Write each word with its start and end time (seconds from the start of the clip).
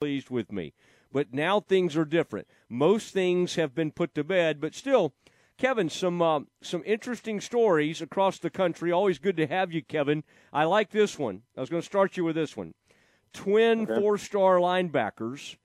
pleased 0.00 0.30
with 0.30 0.50
me. 0.50 0.72
But 1.12 1.34
now 1.34 1.60
things 1.60 1.94
are 1.94 2.06
different. 2.06 2.48
Most 2.70 3.12
things 3.12 3.56
have 3.56 3.74
been 3.74 3.92
put 3.92 4.14
to 4.14 4.24
bed, 4.24 4.58
but 4.58 4.74
still, 4.74 5.12
Kevin, 5.58 5.90
some 5.90 6.22
uh, 6.22 6.40
some 6.62 6.82
interesting 6.86 7.38
stories 7.38 8.00
across 8.00 8.38
the 8.38 8.48
country. 8.48 8.90
Always 8.90 9.18
good 9.18 9.36
to 9.36 9.46
have 9.46 9.72
you, 9.72 9.82
Kevin. 9.82 10.24
I 10.54 10.64
like 10.64 10.90
this 10.90 11.18
one. 11.18 11.42
I 11.54 11.60
was 11.60 11.68
going 11.68 11.82
to 11.82 11.86
start 11.86 12.16
you 12.16 12.24
with 12.24 12.34
this 12.34 12.56
one. 12.56 12.72
Twin 13.34 13.82
okay. 13.82 14.00
four-star 14.00 14.56
linebackers, 14.56 15.56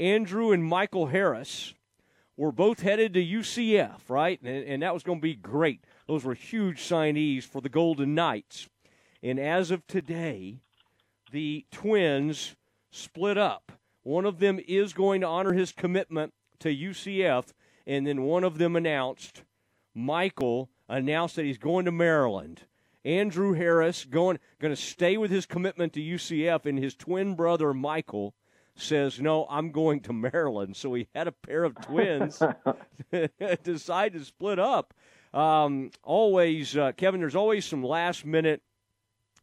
Andrew 0.00 0.52
and 0.52 0.64
Michael 0.64 1.08
Harris, 1.08 1.74
were 2.34 2.50
both 2.50 2.80
headed 2.80 3.12
to 3.12 3.22
UCF, 3.22 4.08
right? 4.08 4.40
And, 4.42 4.64
and 4.64 4.82
that 4.82 4.94
was 4.94 5.02
going 5.02 5.18
to 5.18 5.22
be 5.22 5.34
great. 5.34 5.84
Those 6.08 6.24
were 6.24 6.32
huge 6.32 6.80
signees 6.80 7.44
for 7.44 7.60
the 7.60 7.68
Golden 7.68 8.14
Knights. 8.14 8.70
And 9.22 9.38
as 9.38 9.70
of 9.70 9.86
today, 9.86 10.60
the 11.30 11.66
Twins 11.70 12.56
split 12.90 13.36
up. 13.36 13.72
One 14.02 14.26
of 14.26 14.38
them 14.38 14.60
is 14.66 14.92
going 14.92 15.20
to 15.20 15.26
honor 15.26 15.52
his 15.52 15.72
commitment 15.72 16.32
to 16.60 16.74
UCF, 16.74 17.52
and 17.86 18.06
then 18.06 18.22
one 18.22 18.44
of 18.44 18.58
them 18.58 18.76
announced, 18.76 19.42
Michael 19.94 20.70
announced 20.88 21.36
that 21.36 21.44
he's 21.44 21.58
going 21.58 21.84
to 21.84 21.92
Maryland. 21.92 22.62
Andrew 23.04 23.54
Harris 23.54 24.04
going 24.04 24.38
going 24.60 24.72
to 24.72 24.80
stay 24.80 25.16
with 25.16 25.30
his 25.30 25.46
commitment 25.46 25.92
to 25.94 26.00
UCF, 26.00 26.66
and 26.66 26.78
his 26.78 26.94
twin 26.94 27.34
brother 27.34 27.74
Michael 27.74 28.34
says, 28.76 29.20
"No, 29.20 29.46
I'm 29.50 29.72
going 29.72 30.00
to 30.02 30.12
Maryland." 30.12 30.76
So 30.76 30.94
he 30.94 31.08
had 31.14 31.26
a 31.26 31.32
pair 31.32 31.64
of 31.64 31.74
twins 31.80 32.40
decide 33.64 34.12
to 34.12 34.24
split 34.24 34.58
up. 34.58 34.94
Um, 35.34 35.90
always, 36.02 36.76
uh, 36.76 36.92
Kevin. 36.92 37.20
There's 37.20 37.34
always 37.34 37.64
some 37.64 37.82
last 37.82 38.24
minute 38.24 38.62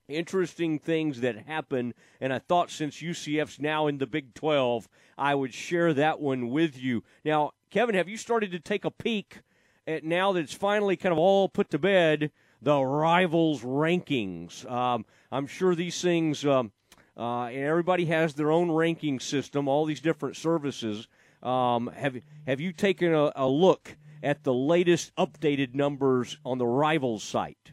interesting 0.09 0.79
things 0.79 1.21
that 1.21 1.45
happen. 1.47 1.93
And 2.19 2.33
I 2.33 2.39
thought 2.39 2.71
since 2.71 2.97
UCF's 2.97 3.59
now 3.59 3.87
in 3.87 3.97
the 3.97 4.07
Big 4.07 4.33
12, 4.33 4.89
I 5.17 5.35
would 5.35 5.53
share 5.53 5.93
that 5.93 6.19
one 6.19 6.49
with 6.49 6.77
you. 6.77 7.03
Now, 7.23 7.51
Kevin, 7.69 7.95
have 7.95 8.09
you 8.09 8.17
started 8.17 8.51
to 8.51 8.59
take 8.59 8.85
a 8.85 8.91
peek 8.91 9.41
at 9.87 10.03
now 10.03 10.31
that 10.33 10.41
it's 10.41 10.53
finally 10.53 10.95
kind 10.97 11.13
of 11.13 11.19
all 11.19 11.47
put 11.49 11.69
to 11.71 11.79
bed, 11.79 12.31
the 12.61 12.81
rivals 12.81 13.61
rankings? 13.61 14.69
Um, 14.69 15.05
I'm 15.31 15.47
sure 15.47 15.75
these 15.75 16.01
things, 16.01 16.45
um, 16.45 16.71
uh, 17.15 17.45
and 17.45 17.63
everybody 17.63 18.05
has 18.05 18.33
their 18.33 18.51
own 18.51 18.71
ranking 18.71 19.19
system, 19.19 19.67
all 19.67 19.85
these 19.85 20.01
different 20.01 20.35
services. 20.35 21.07
Um, 21.43 21.91
have, 21.95 22.17
have 22.47 22.59
you 22.59 22.73
taken 22.73 23.13
a, 23.13 23.31
a 23.35 23.47
look 23.47 23.97
at 24.21 24.43
the 24.43 24.53
latest 24.53 25.15
updated 25.15 25.75
numbers 25.75 26.37
on 26.43 26.57
the 26.57 26.67
rivals 26.67 27.23
site? 27.23 27.71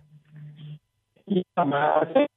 Yeah, 1.26 1.42
I 1.56 2.04
think 2.14 2.28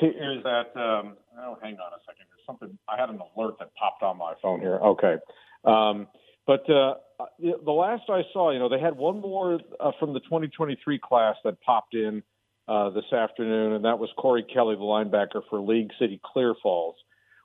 is 0.00 0.42
that. 0.44 0.72
Um, 0.74 1.16
oh, 1.38 1.58
hang 1.62 1.74
on 1.74 1.92
a 1.92 2.00
second. 2.06 2.26
There's 2.30 2.46
something. 2.46 2.78
I 2.88 2.98
had 2.98 3.10
an 3.10 3.20
alert 3.36 3.56
that 3.58 3.74
popped 3.74 4.02
on 4.02 4.16
my 4.16 4.34
phone 4.40 4.60
here. 4.60 4.76
Okay, 4.76 5.16
um, 5.64 6.06
but 6.46 6.68
uh, 6.70 6.94
the 7.38 7.72
last 7.72 8.04
I 8.08 8.22
saw, 8.32 8.50
you 8.52 8.58
know, 8.58 8.70
they 8.70 8.80
had 8.80 8.96
one 8.96 9.20
more 9.20 9.60
uh, 9.78 9.90
from 10.00 10.14
the 10.14 10.20
2023 10.20 10.98
class 10.98 11.36
that 11.44 11.60
popped 11.60 11.94
in 11.94 12.22
uh, 12.68 12.90
this 12.90 13.12
afternoon, 13.12 13.74
and 13.74 13.84
that 13.84 13.98
was 13.98 14.08
Corey 14.16 14.44
Kelly, 14.44 14.76
the 14.76 14.80
linebacker 14.80 15.42
for 15.50 15.60
League 15.60 15.90
City 15.98 16.18
Clear 16.24 16.54
Falls, 16.62 16.96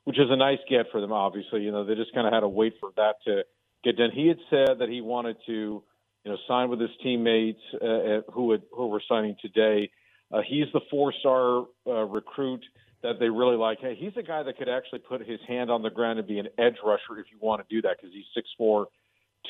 which 0.06 0.18
is 0.18 0.28
a 0.30 0.38
nice 0.38 0.59
get 0.70 0.86
for 0.92 1.02
them. 1.02 1.12
Obviously, 1.12 1.64
you 1.64 1.72
know, 1.72 1.84
they 1.84 1.96
just 1.96 2.14
kind 2.14 2.28
of 2.28 2.34
had 2.34 2.42
to 2.42 2.48
wait 2.48 2.76
for 2.80 2.92
that 2.96 3.16
to 3.26 3.44
get 3.84 3.98
done. 3.98 4.12
He 4.14 4.28
had 4.28 4.38
said 4.50 4.80
that 4.80 4.88
he 4.88 5.02
wanted 5.02 5.36
to, 5.48 5.84
you 6.24 6.31
know, 6.31 6.38
sign 6.48 6.70
with 6.70 6.80
his 6.80 6.92
teammates 7.02 7.59
uh, 7.76 8.22
who 8.31 8.52
had, 8.52 8.62
who 8.72 8.88
were 8.88 9.02
signing 9.09 9.36
today 9.42 9.90
uh, 10.34 10.42
he's 10.48 10.66
the 10.73 10.81
four-star 10.89 11.66
uh, 11.88 11.92
recruit 12.06 12.64
that 13.03 13.20
they 13.20 13.30
really 13.30 13.58
like. 13.58 13.80
Hey, 13.80 13.95
he's 13.98 14.14
a 14.17 14.23
guy 14.23 14.44
that 14.44 14.58
could 14.58 14.70
actually 14.70 15.00
put 15.00 15.25
his 15.28 15.40
hand 15.48 15.70
on 15.70 15.84
the 15.84 15.90
ground 15.90 16.20
and 16.20 16.28
be 16.28 16.40
an 16.40 16.48
edge 16.58 16.78
rusher 16.84 17.20
if 17.20 17.28
you 17.31 17.38
want 17.40 17.62
to 17.62 17.75
do 17.75 17.81
that 17.84 17.98
because 17.98 18.14
he's 18.14 18.25
six 18.34 18.50
four, 18.58 18.88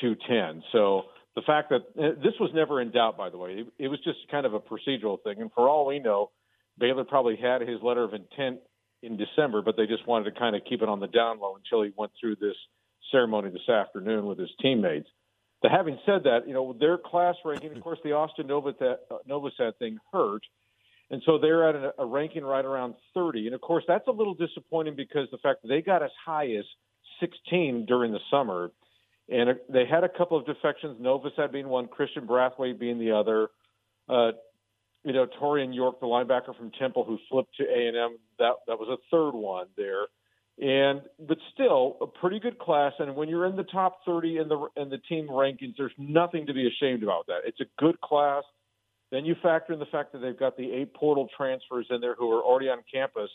two 0.00 0.14
ten. 0.28 0.62
So 0.72 1.04
the 1.34 1.42
fact 1.42 1.70
that 1.70 1.82
uh, 1.98 2.20
this 2.22 2.34
was 2.38 2.50
never 2.52 2.80
in 2.80 2.90
doubt, 2.90 3.16
by 3.16 3.30
the 3.30 3.38
way, 3.38 3.52
it, 3.52 3.66
it 3.78 3.88
was 3.88 3.98
just 4.04 4.18
kind 4.30 4.44
of 4.44 4.54
a 4.54 4.60
procedural 4.60 5.22
thing. 5.22 5.40
And 5.40 5.50
for 5.52 5.68
all 5.68 5.86
we 5.86 6.00
know, 6.00 6.30
Baylor 6.78 7.04
probably 7.04 7.36
had 7.36 7.62
his 7.62 7.80
letter 7.82 8.04
of 8.04 8.12
intent 8.12 8.58
in 9.02 9.16
December, 9.16 9.62
but 9.62 9.76
they 9.76 9.86
just 9.86 10.06
wanted 10.06 10.32
to 10.32 10.38
kind 10.38 10.56
of 10.56 10.62
keep 10.68 10.82
it 10.82 10.88
on 10.88 11.00
the 11.00 11.06
down 11.06 11.38
low 11.40 11.56
until 11.56 11.82
he 11.82 11.92
went 11.96 12.12
through 12.20 12.36
this 12.36 12.56
ceremony 13.12 13.50
this 13.50 13.68
afternoon 13.68 14.26
with 14.26 14.38
his 14.38 14.50
teammates. 14.60 15.08
But 15.62 15.70
having 15.70 15.98
said 16.04 16.24
that, 16.24 16.46
you 16.46 16.54
know 16.54 16.74
their 16.78 16.98
class 16.98 17.36
ranking. 17.44 17.74
Of 17.76 17.82
course, 17.82 17.98
the 18.04 18.12
Austin 18.12 18.48
Novosad, 18.48 18.96
uh, 19.10 19.16
Novosad 19.28 19.76
thing 19.78 19.98
hurt 20.12 20.42
and 21.10 21.22
so 21.26 21.38
they're 21.38 21.68
at 21.68 21.74
a, 21.74 22.02
a 22.02 22.06
ranking 22.06 22.44
right 22.44 22.64
around 22.64 22.94
30. 23.14 23.46
And 23.46 23.54
of 23.54 23.60
course, 23.60 23.84
that's 23.86 24.06
a 24.08 24.12
little 24.12 24.34
disappointing 24.34 24.96
because 24.96 25.28
the 25.30 25.38
fact 25.38 25.62
that 25.62 25.68
they 25.68 25.82
got 25.82 26.02
as 26.02 26.10
high 26.24 26.46
as 26.52 26.64
16 27.20 27.86
during 27.86 28.12
the 28.12 28.20
summer, 28.30 28.70
and 29.28 29.58
they 29.68 29.84
had 29.86 30.04
a 30.04 30.08
couple 30.08 30.36
of 30.36 30.46
defections. 30.46 31.00
Novosad 31.00 31.52
being 31.52 31.68
one, 31.68 31.86
Christian 31.86 32.26
Brathwaite 32.26 32.78
being 32.78 32.98
the 32.98 33.12
other. 33.12 33.48
Uh, 34.08 34.32
you 35.02 35.12
know, 35.12 35.26
Taurean 35.40 35.74
York, 35.74 36.00
the 36.00 36.06
linebacker 36.06 36.56
from 36.56 36.70
Temple, 36.78 37.04
who 37.04 37.18
flipped 37.30 37.56
to 37.56 37.64
A 37.64 37.88
and 37.88 37.96
M, 37.96 38.18
that 38.38 38.54
that 38.66 38.78
was 38.78 38.88
a 38.88 38.96
third 39.10 39.32
one 39.32 39.66
there. 39.76 40.06
And 40.58 41.02
but 41.18 41.38
still 41.52 41.96
a 42.00 42.06
pretty 42.06 42.38
good 42.38 42.58
class. 42.58 42.92
And 42.98 43.14
when 43.16 43.28
you're 43.28 43.46
in 43.46 43.56
the 43.56 43.64
top 43.64 44.00
30 44.06 44.38
in 44.38 44.48
the 44.48 44.68
in 44.76 44.88
the 44.88 44.98
team 44.98 45.28
rankings, 45.28 45.74
there's 45.76 45.92
nothing 45.98 46.46
to 46.46 46.54
be 46.54 46.66
ashamed 46.66 47.02
about 47.02 47.26
that. 47.26 47.40
It's 47.44 47.60
a 47.60 47.66
good 47.78 48.00
class. 48.00 48.44
Then 49.14 49.24
you 49.24 49.36
factor 49.40 49.72
in 49.72 49.78
the 49.78 49.86
fact 49.86 50.10
that 50.12 50.18
they've 50.18 50.36
got 50.36 50.56
the 50.56 50.72
eight 50.72 50.92
portal 50.92 51.28
transfers 51.36 51.86
in 51.88 52.00
there 52.00 52.16
who 52.16 52.32
are 52.32 52.42
already 52.42 52.68
on 52.68 52.78
campus, 52.92 53.30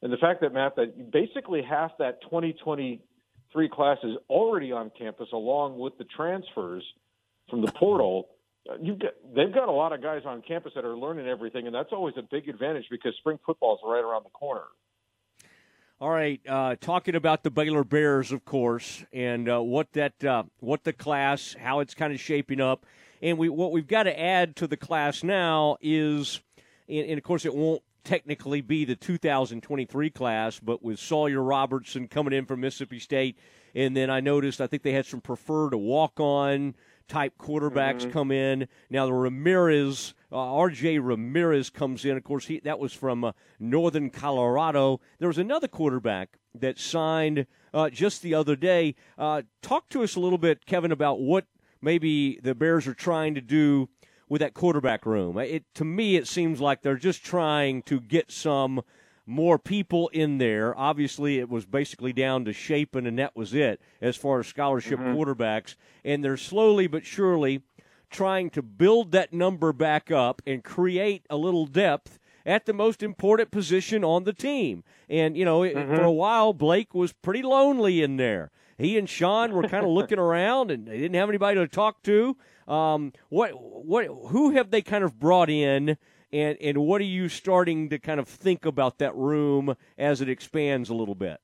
and 0.00 0.12
the 0.12 0.16
fact 0.16 0.42
that 0.42 0.52
Matt 0.52 0.76
that 0.76 1.10
basically 1.10 1.60
half 1.60 1.90
that 1.98 2.22
2023 2.22 3.68
class 3.68 3.98
is 4.04 4.16
already 4.30 4.70
on 4.70 4.92
campus 4.96 5.26
along 5.32 5.76
with 5.76 5.98
the 5.98 6.04
transfers 6.04 6.84
from 7.50 7.62
the 7.62 7.72
portal. 7.72 8.28
You've 8.80 9.00
got, 9.00 9.14
they've 9.34 9.52
got 9.52 9.68
a 9.68 9.72
lot 9.72 9.92
of 9.92 10.00
guys 10.00 10.22
on 10.24 10.40
campus 10.46 10.70
that 10.76 10.84
are 10.84 10.96
learning 10.96 11.26
everything, 11.26 11.66
and 11.66 11.74
that's 11.74 11.90
always 11.90 12.14
a 12.16 12.22
big 12.22 12.48
advantage 12.48 12.84
because 12.88 13.12
spring 13.18 13.40
football 13.44 13.74
is 13.74 13.80
right 13.82 14.04
around 14.04 14.24
the 14.24 14.30
corner. 14.30 14.66
All 16.00 16.10
right, 16.10 16.40
uh, 16.48 16.76
talking 16.80 17.16
about 17.16 17.42
the 17.42 17.50
Baylor 17.50 17.82
Bears, 17.82 18.30
of 18.30 18.44
course, 18.44 19.04
and 19.12 19.48
uh, 19.48 19.60
what 19.60 19.90
that 19.94 20.22
uh, 20.22 20.44
what 20.60 20.84
the 20.84 20.92
class, 20.92 21.56
how 21.58 21.80
it's 21.80 21.94
kind 21.94 22.12
of 22.12 22.20
shaping 22.20 22.60
up. 22.60 22.86
And 23.22 23.38
we 23.38 23.48
what 23.48 23.72
we've 23.72 23.86
got 23.86 24.04
to 24.04 24.18
add 24.18 24.56
to 24.56 24.66
the 24.66 24.76
class 24.76 25.22
now 25.22 25.76
is, 25.80 26.40
and, 26.88 27.06
and 27.06 27.18
of 27.18 27.24
course, 27.24 27.44
it 27.44 27.54
won't 27.54 27.82
technically 28.04 28.60
be 28.60 28.84
the 28.84 28.96
2023 28.96 30.10
class, 30.10 30.60
but 30.60 30.82
with 30.82 30.98
Sawyer 30.98 31.42
Robertson 31.42 32.08
coming 32.08 32.32
in 32.32 32.46
from 32.46 32.60
Mississippi 32.60 32.98
State, 32.98 33.36
and 33.74 33.96
then 33.96 34.08
I 34.08 34.20
noticed 34.20 34.60
I 34.60 34.66
think 34.66 34.82
they 34.82 34.92
had 34.92 35.06
some 35.06 35.20
preferred 35.20 35.74
walk 35.74 36.18
on 36.18 36.74
type 37.08 37.34
quarterbacks 37.38 38.02
mm-hmm. 38.02 38.10
come 38.10 38.30
in. 38.30 38.68
Now 38.90 39.06
the 39.06 39.12
Ramirez, 39.12 40.14
uh, 40.30 40.36
R.J. 40.36 40.98
Ramirez 40.98 41.70
comes 41.70 42.04
in. 42.04 42.16
Of 42.16 42.24
course, 42.24 42.46
he 42.46 42.60
that 42.60 42.78
was 42.78 42.92
from 42.92 43.24
uh, 43.24 43.32
Northern 43.58 44.10
Colorado. 44.10 45.00
There 45.18 45.28
was 45.28 45.38
another 45.38 45.68
quarterback 45.68 46.38
that 46.54 46.78
signed 46.78 47.46
uh, 47.74 47.90
just 47.90 48.22
the 48.22 48.34
other 48.34 48.56
day. 48.56 48.94
Uh, 49.16 49.42
talk 49.62 49.88
to 49.90 50.02
us 50.02 50.16
a 50.16 50.20
little 50.20 50.38
bit, 50.38 50.66
Kevin, 50.66 50.92
about 50.92 51.20
what 51.20 51.46
maybe 51.80 52.38
the 52.42 52.54
Bears 52.54 52.86
are 52.86 52.94
trying 52.94 53.34
to 53.34 53.40
do 53.40 53.88
with 54.28 54.40
that 54.40 54.54
quarterback 54.54 55.06
room. 55.06 55.38
It 55.38 55.64
to 55.74 55.84
me 55.84 56.16
it 56.16 56.28
seems 56.28 56.60
like 56.60 56.82
they're 56.82 56.96
just 56.96 57.24
trying 57.24 57.82
to 57.82 58.00
get 58.00 58.30
some 58.30 58.82
more 59.26 59.58
people 59.58 60.08
in 60.08 60.38
there. 60.38 60.76
Obviously, 60.76 61.38
it 61.38 61.48
was 61.48 61.66
basically 61.66 62.12
down 62.12 62.44
to 62.46 62.52
Shapen, 62.52 63.06
and 63.06 63.18
that 63.18 63.36
was 63.36 63.52
it 63.52 63.80
as 64.00 64.16
far 64.16 64.40
as 64.40 64.46
scholarship 64.46 64.98
mm-hmm. 64.98 65.14
quarterbacks. 65.14 65.74
And 66.04 66.24
they're 66.24 66.38
slowly 66.38 66.86
but 66.86 67.04
surely 67.04 67.62
trying 68.10 68.48
to 68.50 68.62
build 68.62 69.12
that 69.12 69.34
number 69.34 69.72
back 69.72 70.10
up 70.10 70.40
and 70.46 70.64
create 70.64 71.26
a 71.28 71.36
little 71.36 71.66
depth 71.66 72.18
at 72.46 72.64
the 72.64 72.72
most 72.72 73.02
important 73.02 73.50
position 73.50 74.02
on 74.02 74.24
the 74.24 74.32
team. 74.32 74.82
And, 75.10 75.36
you 75.36 75.44
know, 75.44 75.60
mm-hmm. 75.60 75.94
for 75.94 76.02
a 76.02 76.12
while, 76.12 76.54
Blake 76.54 76.94
was 76.94 77.12
pretty 77.12 77.42
lonely 77.42 78.02
in 78.02 78.16
there 78.16 78.50
he 78.78 78.96
and 78.96 79.08
Shawn 79.08 79.52
were 79.52 79.68
kind 79.68 79.84
of 79.84 79.90
looking 79.90 80.18
around 80.18 80.70
and 80.70 80.86
they 80.86 80.98
didn't 80.98 81.16
have 81.16 81.28
anybody 81.28 81.56
to 81.56 81.68
talk 81.68 82.02
to. 82.04 82.36
Um, 82.66 83.12
what 83.28 83.50
what 83.50 84.06
who 84.06 84.50
have 84.50 84.70
they 84.70 84.82
kind 84.82 85.04
of 85.04 85.18
brought 85.18 85.50
in? 85.50 85.98
And, 86.30 86.58
and 86.60 86.78
what 86.78 87.00
are 87.00 87.04
you 87.04 87.30
starting 87.30 87.88
to 87.88 87.98
kind 87.98 88.20
of 88.20 88.28
think 88.28 88.66
about 88.66 88.98
that 88.98 89.14
room 89.14 89.74
as 89.96 90.20
it 90.20 90.28
expands 90.28 90.90
a 90.90 90.94
little 90.94 91.14
bit? 91.14 91.40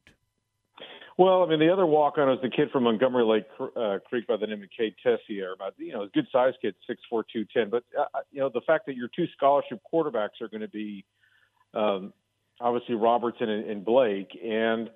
Well, 1.16 1.42
I 1.42 1.46
mean, 1.46 1.60
the 1.60 1.72
other 1.72 1.86
walk-on 1.86 2.28
is 2.30 2.40
the 2.42 2.50
kid 2.50 2.70
from 2.72 2.82
Montgomery 2.82 3.24
Lake 3.24 3.44
uh, 3.76 3.98
Creek 4.06 4.26
by 4.26 4.36
the 4.36 4.46
name 4.46 4.62
of 4.62 4.68
Cade 4.76 4.96
Tessier. 5.02 5.52
About 5.52 5.74
you 5.78 5.92
know, 5.92 6.02
a 6.02 6.08
good 6.08 6.26
size 6.32 6.54
kid, 6.60 6.74
six 6.86 7.00
four 7.08 7.24
two 7.32 7.46
ten. 7.54 7.70
But 7.70 7.84
uh, 7.96 8.02
uh, 8.12 8.20
you 8.32 8.40
know, 8.40 8.50
the 8.52 8.62
fact 8.62 8.86
that 8.86 8.96
your 8.96 9.08
two 9.14 9.26
scholarship 9.36 9.80
quarterbacks 9.92 10.40
are 10.42 10.48
going 10.48 10.62
to 10.62 10.68
be 10.68 11.04
um, 11.72 12.12
obviously 12.60 12.96
Robertson 12.96 13.48
and, 13.48 13.70
and 13.70 13.84
Blake, 13.84 14.36
and 14.44 14.90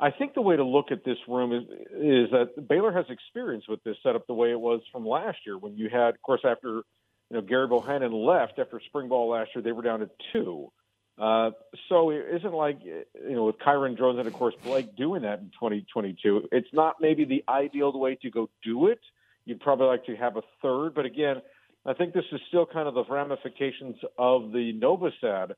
I 0.00 0.10
think 0.10 0.34
the 0.34 0.42
way 0.42 0.56
to 0.56 0.64
look 0.64 0.90
at 0.90 1.04
this 1.04 1.18
room 1.28 1.52
is 1.52 1.62
is 1.92 2.30
that 2.30 2.68
Baylor 2.68 2.92
has 2.92 3.06
experience 3.08 3.64
with 3.68 3.82
this 3.84 3.96
setup 4.02 4.26
the 4.26 4.34
way 4.34 4.50
it 4.50 4.58
was 4.58 4.80
from 4.90 5.06
last 5.06 5.38
year 5.46 5.56
when 5.56 5.76
you 5.76 5.88
had, 5.88 6.14
of 6.14 6.22
course, 6.22 6.40
after 6.44 6.68
you 6.68 6.82
know 7.30 7.40
Gerry 7.40 7.68
Bohanon 7.68 8.12
left 8.12 8.58
after 8.58 8.80
spring 8.86 9.08
ball 9.08 9.30
last 9.30 9.50
year, 9.54 9.62
they 9.62 9.72
were 9.72 9.82
down 9.82 10.00
to 10.00 10.10
two, 10.32 10.70
Uh, 11.16 11.52
so 11.88 12.10
it 12.10 12.26
isn't 12.36 12.52
like 12.52 12.78
you 12.84 13.04
know 13.14 13.44
with 13.44 13.58
Kyron 13.58 13.96
Drones 13.96 14.18
and 14.18 14.26
of 14.26 14.34
course 14.34 14.54
Blake 14.64 14.96
doing 14.96 15.22
that 15.22 15.38
in 15.38 15.50
2022. 15.50 16.48
It's 16.50 16.72
not 16.72 16.96
maybe 17.00 17.24
the 17.24 17.44
ideal 17.48 17.98
way 17.98 18.16
to 18.16 18.30
go 18.30 18.50
do 18.62 18.88
it. 18.88 19.00
You'd 19.44 19.60
probably 19.60 19.86
like 19.86 20.06
to 20.06 20.16
have 20.16 20.36
a 20.36 20.42
third, 20.60 20.94
but 20.94 21.04
again, 21.04 21.40
I 21.86 21.92
think 21.92 22.14
this 22.14 22.24
is 22.32 22.40
still 22.48 22.66
kind 22.66 22.88
of 22.88 22.94
the 22.94 23.04
ramifications 23.04 23.96
of 24.18 24.52
the 24.52 24.72
Novosad 24.72 25.52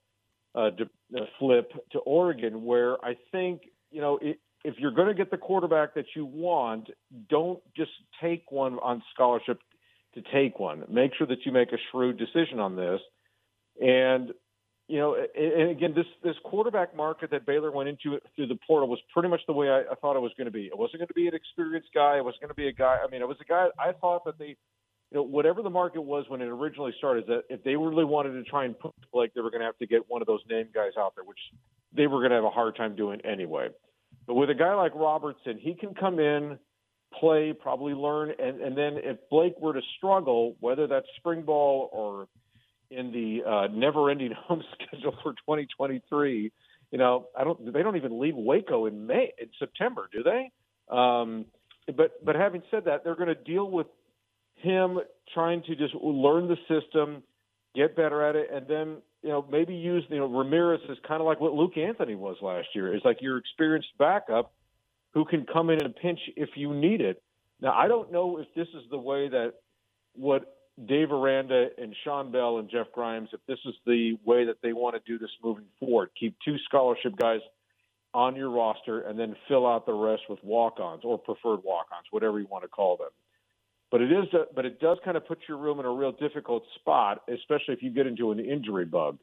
uh, 0.54 0.58
uh, 0.58 1.20
flip 1.38 1.72
to 1.92 1.98
Oregon, 2.00 2.64
where 2.64 3.02
I 3.04 3.16
think 3.30 3.62
you 3.90 4.00
know 4.00 4.18
it, 4.20 4.38
if 4.64 4.74
you're 4.78 4.92
going 4.92 5.08
to 5.08 5.14
get 5.14 5.30
the 5.30 5.36
quarterback 5.36 5.94
that 5.94 6.06
you 6.16 6.26
want, 6.26 6.90
don't 7.28 7.60
just 7.76 7.92
take 8.20 8.50
one 8.50 8.78
on 8.80 9.02
scholarship 9.14 9.60
to 10.14 10.22
take 10.32 10.58
one. 10.58 10.82
Make 10.88 11.12
sure 11.16 11.26
that 11.26 11.38
you 11.44 11.52
make 11.52 11.72
a 11.72 11.76
shrewd 11.90 12.18
decision 12.18 12.58
on 12.58 12.74
this. 12.74 13.00
And 13.80 14.32
you 14.88 14.98
know, 14.98 15.16
and 15.34 15.70
again, 15.70 15.94
this 15.94 16.06
this 16.22 16.36
quarterback 16.44 16.96
market 16.96 17.30
that 17.32 17.44
Baylor 17.44 17.72
went 17.72 17.88
into 17.88 18.20
through 18.34 18.46
the 18.46 18.58
portal 18.66 18.88
was 18.88 19.00
pretty 19.12 19.28
much 19.28 19.40
the 19.46 19.52
way 19.52 19.68
I, 19.68 19.80
I 19.80 19.94
thought 20.00 20.16
it 20.16 20.22
was 20.22 20.32
going 20.36 20.46
to 20.46 20.52
be. 20.52 20.66
It 20.66 20.78
wasn't 20.78 21.00
going 21.00 21.08
to 21.08 21.14
be 21.14 21.26
an 21.26 21.34
experienced 21.34 21.88
guy. 21.92 22.18
It 22.18 22.24
wasn't 22.24 22.42
going 22.42 22.50
to 22.50 22.54
be 22.54 22.68
a 22.68 22.72
guy. 22.72 22.98
I 23.04 23.10
mean, 23.10 23.20
it 23.20 23.28
was 23.28 23.38
a 23.40 23.44
guy. 23.44 23.66
I 23.78 23.92
thought 23.92 24.24
that 24.24 24.38
they, 24.38 24.56
you 25.10 25.18
know, 25.18 25.22
whatever 25.22 25.62
the 25.62 25.70
market 25.70 26.02
was 26.02 26.24
when 26.28 26.40
it 26.40 26.46
originally 26.46 26.92
started, 26.98 27.26
that 27.28 27.44
if 27.48 27.62
they 27.62 27.76
really 27.76 28.04
wanted 28.04 28.32
to 28.32 28.42
try 28.44 28.64
and 28.64 28.78
put 28.78 28.92
like 29.12 29.32
they 29.34 29.40
were 29.40 29.50
going 29.50 29.60
to 29.60 29.66
have 29.66 29.78
to 29.78 29.86
get 29.86 30.02
one 30.08 30.20
of 30.20 30.26
those 30.26 30.40
name 30.50 30.66
guys 30.74 30.92
out 30.98 31.14
there, 31.14 31.24
which 31.24 31.38
they 31.94 32.06
were 32.06 32.18
going 32.18 32.30
to 32.30 32.36
have 32.36 32.44
a 32.44 32.50
hard 32.50 32.76
time 32.76 32.96
doing 32.96 33.20
anyway. 33.24 33.68
But 34.26 34.34
with 34.34 34.50
a 34.50 34.54
guy 34.54 34.74
like 34.74 34.94
Robertson, 34.94 35.58
he 35.60 35.74
can 35.74 35.94
come 35.94 36.18
in, 36.18 36.58
play, 37.20 37.52
probably 37.52 37.94
learn, 37.94 38.32
and 38.38 38.60
and 38.60 38.76
then 38.76 38.94
if 38.96 39.18
Blake 39.30 39.54
were 39.60 39.72
to 39.72 39.82
struggle, 39.96 40.56
whether 40.60 40.86
that's 40.86 41.06
spring 41.18 41.42
ball 41.42 41.88
or 41.92 42.26
in 42.90 43.12
the 43.12 43.48
uh, 43.48 43.66
never-ending 43.72 44.32
home 44.36 44.62
schedule 44.74 45.14
for 45.22 45.32
2023. 45.32 46.52
You 46.92 46.98
know, 46.98 47.26
I 47.36 47.44
don't. 47.44 47.72
They 47.72 47.82
don't 47.82 47.96
even 47.96 48.20
leave 48.20 48.36
Waco 48.36 48.86
in 48.86 49.06
May, 49.06 49.32
in 49.40 49.48
September, 49.58 50.08
do 50.12 50.22
they? 50.22 50.50
Um, 50.88 51.46
but 51.96 52.24
but 52.24 52.36
having 52.36 52.62
said 52.70 52.84
that, 52.84 53.02
they're 53.02 53.16
going 53.16 53.28
to 53.28 53.34
deal 53.34 53.68
with 53.68 53.88
him 54.56 54.98
trying 55.34 55.62
to 55.64 55.76
just 55.76 55.94
learn 55.94 56.48
the 56.48 56.56
system, 56.68 57.22
get 57.74 57.96
better 57.96 58.22
at 58.22 58.36
it, 58.36 58.48
and 58.52 58.66
then 58.66 58.96
you 59.22 59.30
know 59.30 59.44
maybe 59.50 59.74
use 59.74 60.04
you 60.08 60.18
know 60.18 60.26
Ramirez 60.26 60.80
is 60.88 60.98
kind 61.06 61.20
of 61.20 61.26
like 61.26 61.40
what 61.40 61.52
Luke 61.52 61.76
Anthony 61.76 62.14
was 62.14 62.36
last 62.40 62.68
year. 62.74 62.94
It's 62.94 63.04
like 63.04 63.18
your 63.20 63.38
experienced 63.38 63.88
backup 63.98 64.52
who 65.12 65.24
can 65.24 65.46
come 65.50 65.70
in 65.70 65.82
and 65.82 65.94
pinch 65.94 66.20
if 66.36 66.50
you 66.56 66.74
need 66.74 67.00
it. 67.00 67.22
Now 67.60 67.72
I 67.72 67.88
don't 67.88 68.12
know 68.12 68.38
if 68.38 68.46
this 68.54 68.68
is 68.68 68.88
the 68.90 68.98
way 68.98 69.28
that 69.28 69.54
what 70.14 70.56
Dave 70.84 71.10
Aranda 71.10 71.68
and 71.78 71.94
Shawn 72.04 72.30
Bell 72.30 72.58
and 72.58 72.68
Jeff 72.68 72.86
Grimes, 72.92 73.30
if 73.32 73.40
this 73.46 73.58
is 73.64 73.74
the 73.86 74.18
way 74.24 74.44
that 74.44 74.56
they 74.62 74.72
want 74.72 74.94
to 74.94 75.00
do 75.10 75.18
this 75.18 75.30
moving 75.42 75.64
forward, 75.80 76.10
keep 76.18 76.36
two 76.44 76.56
scholarship 76.66 77.16
guys 77.16 77.40
on 78.12 78.36
your 78.36 78.50
roster 78.50 79.00
and 79.00 79.18
then 79.18 79.34
fill 79.48 79.66
out 79.66 79.86
the 79.86 79.92
rest 79.92 80.22
with 80.28 80.38
walk-ons 80.42 81.02
or 81.04 81.18
preferred 81.18 81.60
walk-ons, 81.64 82.06
whatever 82.10 82.38
you 82.38 82.46
want 82.50 82.64
to 82.64 82.68
call 82.68 82.96
them. 82.96 83.10
But 83.90 84.00
it 84.00 84.10
is, 84.10 84.24
a, 84.34 84.44
but 84.54 84.64
it 84.64 84.80
does 84.80 84.98
kind 85.04 85.16
of 85.16 85.26
put 85.26 85.38
your 85.48 85.58
room 85.58 85.78
in 85.78 85.86
a 85.86 85.92
real 85.92 86.12
difficult 86.12 86.64
spot, 86.74 87.22
especially 87.28 87.74
if 87.74 87.82
you 87.82 87.90
get 87.90 88.06
into 88.06 88.32
an 88.32 88.40
injury 88.40 88.84
bug. 88.84 89.18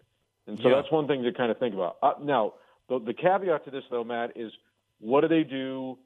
And 0.47 0.57
so 0.61 0.69
yeah. 0.69 0.75
that's 0.75 0.91
one 0.91 1.07
thing 1.07 1.23
to 1.23 1.33
kind 1.33 1.51
of 1.51 1.59
think 1.59 1.73
about. 1.73 1.97
Uh, 2.01 2.13
now, 2.21 2.53
the, 2.89 2.99
the 2.99 3.13
caveat 3.13 3.65
to 3.65 3.71
this, 3.71 3.83
though, 3.89 4.03
Matt, 4.03 4.31
is 4.35 4.51
what 4.99 5.21
do 5.21 5.27
they 5.27 5.43
do? 5.43 5.97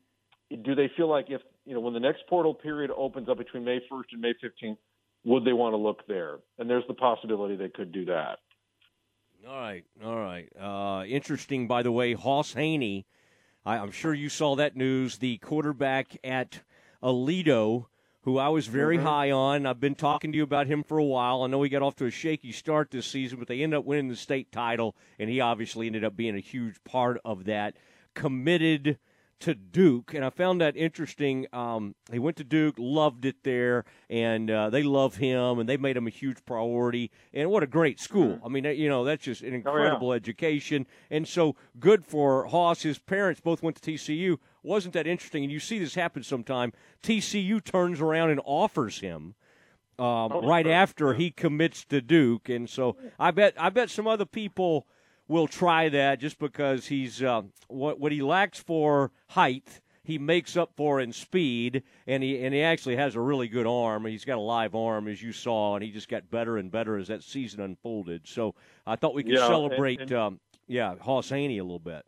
Do 0.63 0.75
they 0.75 0.89
feel 0.95 1.09
like 1.09 1.25
if 1.29 1.41
you 1.65 1.73
know 1.73 1.81
when 1.81 1.93
the 1.93 1.99
next 1.99 2.23
portal 2.29 2.53
period 2.53 2.91
opens 2.95 3.29
up 3.29 3.37
between 3.37 3.63
May 3.65 3.79
1st 3.91 4.05
and 4.13 4.21
May 4.21 4.33
15th, 4.43 4.77
would 5.25 5.43
they 5.43 5.53
want 5.53 5.73
to 5.73 5.77
look 5.77 6.07
there? 6.07 6.37
And 6.57 6.69
there's 6.69 6.85
the 6.87 6.93
possibility 6.93 7.55
they 7.55 7.69
could 7.69 7.91
do 7.91 8.05
that. 8.05 8.37
All 9.47 9.55
right, 9.55 9.83
all 10.03 10.15
right. 10.15 10.49
Uh, 10.59 11.05
interesting, 11.05 11.67
by 11.67 11.83
the 11.83 11.91
way, 11.91 12.13
Hauss 12.13 12.53
Hejny. 12.53 13.05
I, 13.65 13.77
am 13.77 13.91
sure 13.91 14.13
you 14.13 14.29
saw 14.29 14.55
that 14.55 14.75
news. 14.75 15.17
The 15.17 15.37
quarterback 15.39 16.17
at 16.23 16.61
Aledo, 17.03 17.87
who 18.27 18.37
I 18.37 18.49
was 18.49 18.67
very 18.67 18.97
mm-hmm. 18.97 19.05
high 19.05 19.31
on. 19.31 19.65
I've 19.65 19.79
been 19.79 19.95
talking 19.95 20.33
to 20.33 20.37
you 20.37 20.43
about 20.43 20.67
him 20.67 20.83
for 20.83 20.97
a 20.97 21.03
while. 21.03 21.43
I 21.43 21.47
know 21.47 21.63
he 21.63 21.69
got 21.69 21.81
off 21.81 21.95
to 21.95 22.05
a 22.07 22.11
shaky 22.11 22.51
start 22.51 22.91
this 22.91 23.07
season, 23.07 23.39
but 23.39 23.47
they 23.47 23.63
ended 23.63 23.79
up 23.79 23.85
winning 23.85 24.09
the 24.09 24.17
state 24.17 24.51
title, 24.51 24.97
and 25.17 25.29
he 25.29 25.39
obviously 25.39 25.87
ended 25.87 26.03
up 26.03 26.17
being 26.17 26.35
a 26.35 26.41
huge 26.41 26.83
part 26.83 27.21
of 27.23 27.45
that. 27.45 27.77
Committed 28.15 28.99
to 29.39 29.55
Duke, 29.55 30.13
and 30.13 30.25
I 30.25 30.29
found 30.29 30.59
that 30.59 30.75
interesting. 30.75 31.47
Um, 31.53 31.95
he 32.11 32.19
went 32.19 32.35
to 32.35 32.43
Duke, 32.43 32.75
loved 32.77 33.23
it 33.23 33.43
there, 33.43 33.85
and 34.09 34.51
uh, 34.51 34.71
they 34.71 34.83
love 34.83 35.15
him, 35.15 35.59
and 35.59 35.69
they 35.69 35.77
made 35.77 35.95
him 35.95 36.07
a 36.07 36.09
huge 36.09 36.43
priority. 36.45 37.11
And 37.33 37.49
what 37.49 37.63
a 37.63 37.67
great 37.67 37.97
school! 37.97 38.33
Mm-hmm. 38.33 38.45
I 38.45 38.49
mean, 38.49 38.65
you 38.77 38.89
know, 38.89 39.05
that's 39.05 39.23
just 39.23 39.41
an 39.41 39.53
incredible 39.53 40.09
oh, 40.09 40.11
yeah. 40.11 40.17
education, 40.17 40.85
and 41.09 41.25
so 41.25 41.55
good 41.79 42.05
for 42.05 42.47
Hauss. 42.47 42.81
His 42.81 42.99
parents 42.99 43.39
both 43.39 43.63
went 43.63 43.81
to 43.81 43.91
TCU. 43.91 44.37
Wasn't 44.63 44.93
that 44.93 45.07
interesting? 45.07 45.43
And 45.43 45.51
you 45.51 45.59
see 45.59 45.79
this 45.79 45.95
happen 45.95 46.23
sometime. 46.23 46.73
TCU 47.03 47.63
turns 47.63 48.01
around 48.01 48.31
and 48.31 48.41
offers 48.45 48.99
him. 48.99 49.35
Um, 49.99 50.31
oh, 50.31 50.41
right 50.43 50.65
sure. 50.65 50.73
after 50.73 51.13
he 51.15 51.31
commits 51.31 51.83
to 51.85 52.01
Duke, 52.01 52.49
and 52.49 52.69
so 52.69 52.97
I 53.17 53.31
bet 53.31 53.55
I 53.57 53.71
bet 53.71 53.89
some 53.89 54.05
other 54.05 54.25
people 54.25 54.85
will 55.27 55.47
try 55.47 55.89
that 55.89 56.19
just 56.19 56.37
because 56.37 56.85
he's 56.85 57.23
uh, 57.23 57.41
what 57.67 57.99
what 57.99 58.11
he 58.11 58.21
lacks 58.21 58.59
for 58.59 59.11
height 59.29 59.81
he 60.07 60.17
makes 60.17 60.55
up 60.55 60.71
for 60.77 61.01
in 61.01 61.11
speed, 61.11 61.83
and 62.07 62.23
he 62.23 62.41
and 62.41 62.53
he 62.53 62.61
actually 62.61 62.95
has 62.95 63.15
a 63.15 63.19
really 63.19 63.49
good 63.49 63.67
arm. 63.67 64.05
He's 64.05 64.23
got 64.23 64.37
a 64.37 64.41
live 64.41 64.73
arm, 64.73 65.09
as 65.09 65.21
you 65.21 65.33
saw, 65.33 65.75
and 65.75 65.83
he 65.83 65.91
just 65.91 66.07
got 66.07 66.31
better 66.31 66.57
and 66.57 66.71
better 66.71 66.95
as 66.95 67.09
that 67.09 67.23
season 67.23 67.59
unfolded. 67.59 68.25
So 68.25 68.55
I 68.85 68.95
thought 68.95 69.13
we 69.13 69.23
could 69.23 69.33
yeah, 69.33 69.47
celebrate, 69.47 69.99
and, 69.99 70.09
and, 70.09 70.19
um, 70.19 70.39
yeah, 70.65 70.95
Hauss 71.01 71.29
Hejny 71.29 71.59
a 71.59 71.61
little 71.61 71.77
bit. 71.77 72.05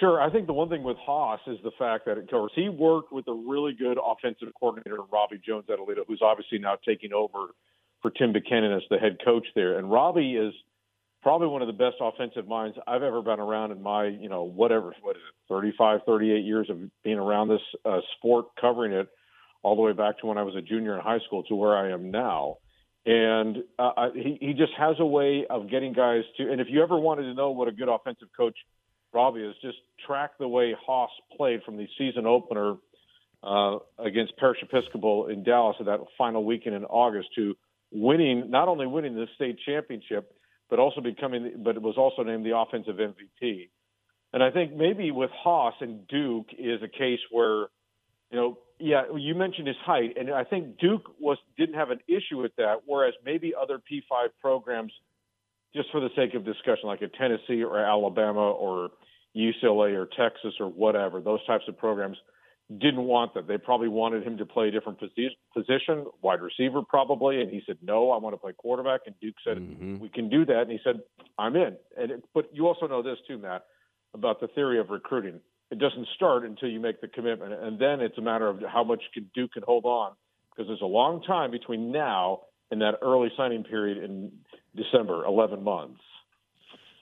Sure, 0.00 0.20
I 0.20 0.30
think 0.30 0.46
the 0.46 0.52
one 0.52 0.68
thing 0.68 0.82
with 0.82 0.96
Hauss 0.98 1.40
is 1.46 1.58
the 1.62 1.70
fact 1.78 2.06
that, 2.06 2.18
of 2.18 2.28
course, 2.28 2.52
he 2.54 2.68
worked 2.68 3.12
with 3.12 3.28
a 3.28 3.32
really 3.32 3.72
good 3.72 3.98
offensive 4.04 4.48
coordinator, 4.58 4.98
Robbie 5.10 5.40
Jones 5.44 5.64
at 5.70 5.78
Aledo, 5.78 6.04
who's 6.06 6.20
obviously 6.22 6.58
now 6.58 6.76
taking 6.84 7.12
over 7.12 7.52
for 8.02 8.10
Tim 8.10 8.32
Buchanan 8.32 8.72
as 8.72 8.82
the 8.90 8.98
head 8.98 9.18
coach 9.24 9.46
there. 9.54 9.78
And 9.78 9.90
Robbie 9.90 10.36
is 10.36 10.52
probably 11.22 11.48
one 11.48 11.62
of 11.62 11.68
the 11.68 11.72
best 11.74 11.96
offensive 12.00 12.46
minds 12.46 12.76
I've 12.86 13.02
ever 13.02 13.22
been 13.22 13.40
around 13.40 13.70
in 13.70 13.82
my, 13.82 14.06
you 14.06 14.28
know, 14.28 14.44
whatever, 14.44 14.92
what 15.02 15.16
is 15.16 15.22
it, 15.22 15.48
35, 15.48 16.00
38 16.06 16.44
years 16.44 16.70
of 16.70 16.78
being 17.02 17.18
around 17.18 17.48
this 17.48 17.60
uh, 17.84 18.00
sport, 18.16 18.46
covering 18.60 18.92
it 18.92 19.08
all 19.62 19.76
the 19.76 19.82
way 19.82 19.92
back 19.92 20.18
to 20.20 20.26
when 20.26 20.38
I 20.38 20.42
was 20.42 20.54
a 20.54 20.62
junior 20.62 20.94
in 20.94 21.00
high 21.00 21.18
school 21.26 21.42
to 21.44 21.54
where 21.54 21.76
I 21.76 21.92
am 21.92 22.10
now. 22.10 22.56
And 23.06 23.58
uh, 23.78 24.10
he, 24.14 24.38
he 24.40 24.52
just 24.52 24.72
has 24.78 24.96
a 24.98 25.06
way 25.06 25.46
of 25.48 25.70
getting 25.70 25.92
guys 25.92 26.22
to, 26.36 26.50
and 26.50 26.60
if 26.60 26.66
you 26.68 26.82
ever 26.82 26.98
wanted 26.98 27.22
to 27.22 27.34
know 27.34 27.50
what 27.50 27.68
a 27.68 27.72
good 27.72 27.88
offensive 27.88 28.28
coach 28.36 28.56
Robbie 29.12 29.40
is, 29.40 29.54
just 29.62 29.78
track 30.06 30.32
the 30.38 30.48
way 30.48 30.74
Hauss 30.86 31.10
played 31.36 31.62
from 31.64 31.76
the 31.76 31.86
season 31.96 32.26
opener 32.26 32.76
uh, 33.42 33.78
against 33.98 34.36
Parish 34.36 34.58
Episcopal 34.62 35.28
in 35.28 35.44
Dallas 35.44 35.76
at 35.80 35.86
that 35.86 36.00
final 36.16 36.44
weekend 36.44 36.74
in 36.74 36.84
August 36.84 37.28
to 37.36 37.56
winning, 37.90 38.50
not 38.50 38.68
only 38.68 38.86
winning 38.86 39.14
the 39.14 39.26
state 39.34 39.58
championship, 39.64 40.32
but 40.68 40.78
also 40.78 41.00
becoming, 41.00 41.54
but 41.64 41.76
it 41.76 41.82
was 41.82 41.96
also 41.96 42.22
named 42.22 42.44
the 42.44 42.56
offensive 42.56 42.96
MVP. 42.96 43.70
And 44.32 44.42
I 44.42 44.50
think 44.50 44.74
maybe 44.74 45.10
with 45.10 45.30
Hauss 45.30 45.74
and 45.80 46.06
Duke 46.06 46.48
is 46.58 46.82
a 46.82 46.88
case 46.88 47.20
where, 47.30 47.68
you 48.30 48.36
know, 48.36 48.58
yeah, 48.78 49.02
you 49.16 49.34
mentioned 49.34 49.66
his 49.66 49.76
height, 49.84 50.16
and 50.18 50.30
I 50.30 50.44
think 50.44 50.78
Duke 50.78 51.10
was 51.18 51.38
didn't 51.56 51.74
have 51.74 51.90
an 51.90 51.98
issue 52.06 52.40
with 52.40 52.54
that, 52.58 52.82
whereas 52.86 53.14
maybe 53.24 53.52
other 53.60 53.78
P5 53.78 54.28
programs, 54.40 54.92
just 55.74 55.90
for 55.90 56.00
the 56.00 56.10
sake 56.16 56.34
of 56.34 56.44
discussion, 56.44 56.86
like 56.86 57.02
a 57.02 57.08
Tennessee 57.08 57.62
or 57.62 57.78
Alabama 57.78 58.50
or 58.50 58.90
UCLA 59.36 59.94
or 59.94 60.06
Texas 60.06 60.54
or 60.60 60.66
whatever, 60.68 61.20
those 61.20 61.44
types 61.46 61.64
of 61.68 61.76
programs 61.76 62.16
didn't 62.70 63.04
want 63.04 63.34
that. 63.34 63.48
They 63.48 63.56
probably 63.56 63.88
wanted 63.88 64.24
him 64.24 64.36
to 64.38 64.46
play 64.46 64.68
a 64.68 64.70
different 64.70 64.98
position, 65.00 66.06
wide 66.20 66.42
receiver 66.42 66.82
probably, 66.82 67.40
and 67.40 67.50
he 67.50 67.62
said 67.66 67.78
no, 67.82 68.10
I 68.10 68.18
want 68.18 68.34
to 68.34 68.38
play 68.38 68.52
quarterback. 68.52 69.02
And 69.06 69.14
Duke 69.20 69.36
said 69.42 69.56
mm-hmm. 69.56 69.98
we 69.98 70.08
can 70.10 70.28
do 70.28 70.44
that, 70.46 70.62
and 70.62 70.70
he 70.70 70.78
said 70.84 71.00
I'm 71.38 71.56
in. 71.56 71.76
And 71.96 72.10
it, 72.10 72.24
but 72.34 72.50
you 72.52 72.66
also 72.66 72.86
know 72.86 73.02
this 73.02 73.16
too, 73.26 73.38
Matt, 73.38 73.64
about 74.12 74.40
the 74.40 74.48
theory 74.48 74.78
of 74.78 74.90
recruiting. 74.90 75.40
It 75.70 75.78
doesn't 75.78 76.08
start 76.14 76.44
until 76.44 76.68
you 76.68 76.80
make 76.80 77.00
the 77.00 77.08
commitment, 77.08 77.52
and 77.52 77.78
then 77.78 78.00
it's 78.00 78.18
a 78.18 78.22
matter 78.22 78.48
of 78.48 78.60
how 78.70 78.84
much 78.84 79.02
can 79.14 79.30
Duke 79.34 79.52
can 79.52 79.62
hold 79.62 79.84
on 79.84 80.12
because 80.50 80.68
there's 80.68 80.82
a 80.82 80.86
long 80.86 81.22
time 81.22 81.50
between 81.50 81.90
now 81.92 82.40
and 82.70 82.80
that 82.80 82.96
early 83.02 83.30
signing 83.36 83.64
period 83.64 83.98
in 83.98 84.30
December, 84.76 85.24
11 85.24 85.62
months. 85.62 86.00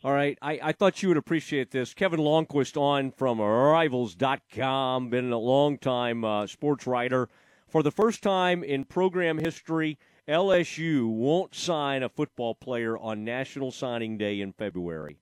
All 0.05 0.13
right. 0.13 0.39
I, 0.41 0.61
I 0.63 0.73
thought 0.73 1.03
you 1.03 1.09
would 1.09 1.17
appreciate 1.17 1.73
this. 1.73 1.93
Kevin 1.93 2.21
Lonnquist 2.21 2.77
on 2.77 3.11
from 3.11 3.41
Rivals.com, 3.41 5.11
been 5.11 5.33
a 5.33 5.39
long 5.39 5.79
time 5.79 6.25
uh, 6.25 6.47
sports 6.47 6.87
writer. 6.87 7.29
For 7.69 7.83
the 7.83 7.91
first 7.91 8.23
time 8.23 8.63
in 8.63 8.85
program 8.85 9.39
history, 9.39 9.99
LSU 10.29 11.09
won't 11.09 11.55
sign 11.55 12.03
a 12.03 12.09
football 12.09 12.55
player 12.55 12.97
on 12.97 13.25
National 13.25 13.73
Signing 13.73 14.17
Day 14.17 14.41
in 14.41 14.53
February. 14.53 15.19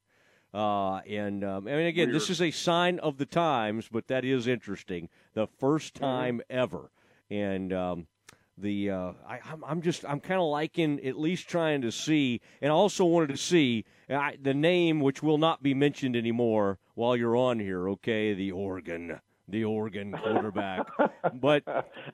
Uh, 0.53 0.99
and 0.99 1.43
um, 1.45 1.67
I 1.67 1.73
mean, 1.73 1.87
again, 1.87 2.09
Weird. 2.09 2.17
this 2.17 2.31
is 2.31 2.41
a 2.41 2.51
sign 2.51 2.99
of 3.01 3.17
the 3.19 3.27
times, 3.27 3.89
but 3.91 4.07
that 4.09 4.25
is 4.25 4.47
interesting. 4.47 5.09
The 5.33 5.47
first 5.47 5.95
mm-hmm. 5.95 6.05
time 6.05 6.37
mm-hmm. 6.39 6.59
ever. 6.59 6.91
And 7.31 7.73
um, 7.73 8.07
the 8.59 8.91
uh, 8.91 9.13
I, 9.27 9.41
I'm, 9.51 9.65
I'm 9.65 9.83
just 9.83 10.05
I'm 10.05 10.21
kind 10.21 10.41
of 10.41 10.47
liking 10.47 11.05
at 11.05 11.19
least 11.19 11.49
trying 11.49 11.83
to 11.83 11.91
see, 11.91 12.41
and 12.63 12.71
I 12.71 12.75
also 12.75 13.05
wanted 13.05 13.31
to 13.31 13.37
see 13.37 13.85
I, 14.09 14.37
the 14.41 14.55
name 14.55 15.01
which 15.01 15.23
will 15.23 15.39
not 15.39 15.63
be 15.63 15.75
mentioned 15.75 16.17
anymore 16.17 16.79
while 16.95 17.17
you're 17.17 17.37
on 17.37 17.59
here. 17.59 17.89
Okay, 17.91 18.35
the 18.35 18.53
Oregon, 18.53 19.21
the 19.49 19.65
Oregon 19.65 20.13
quarterback. 20.13 20.87
but 21.35 21.65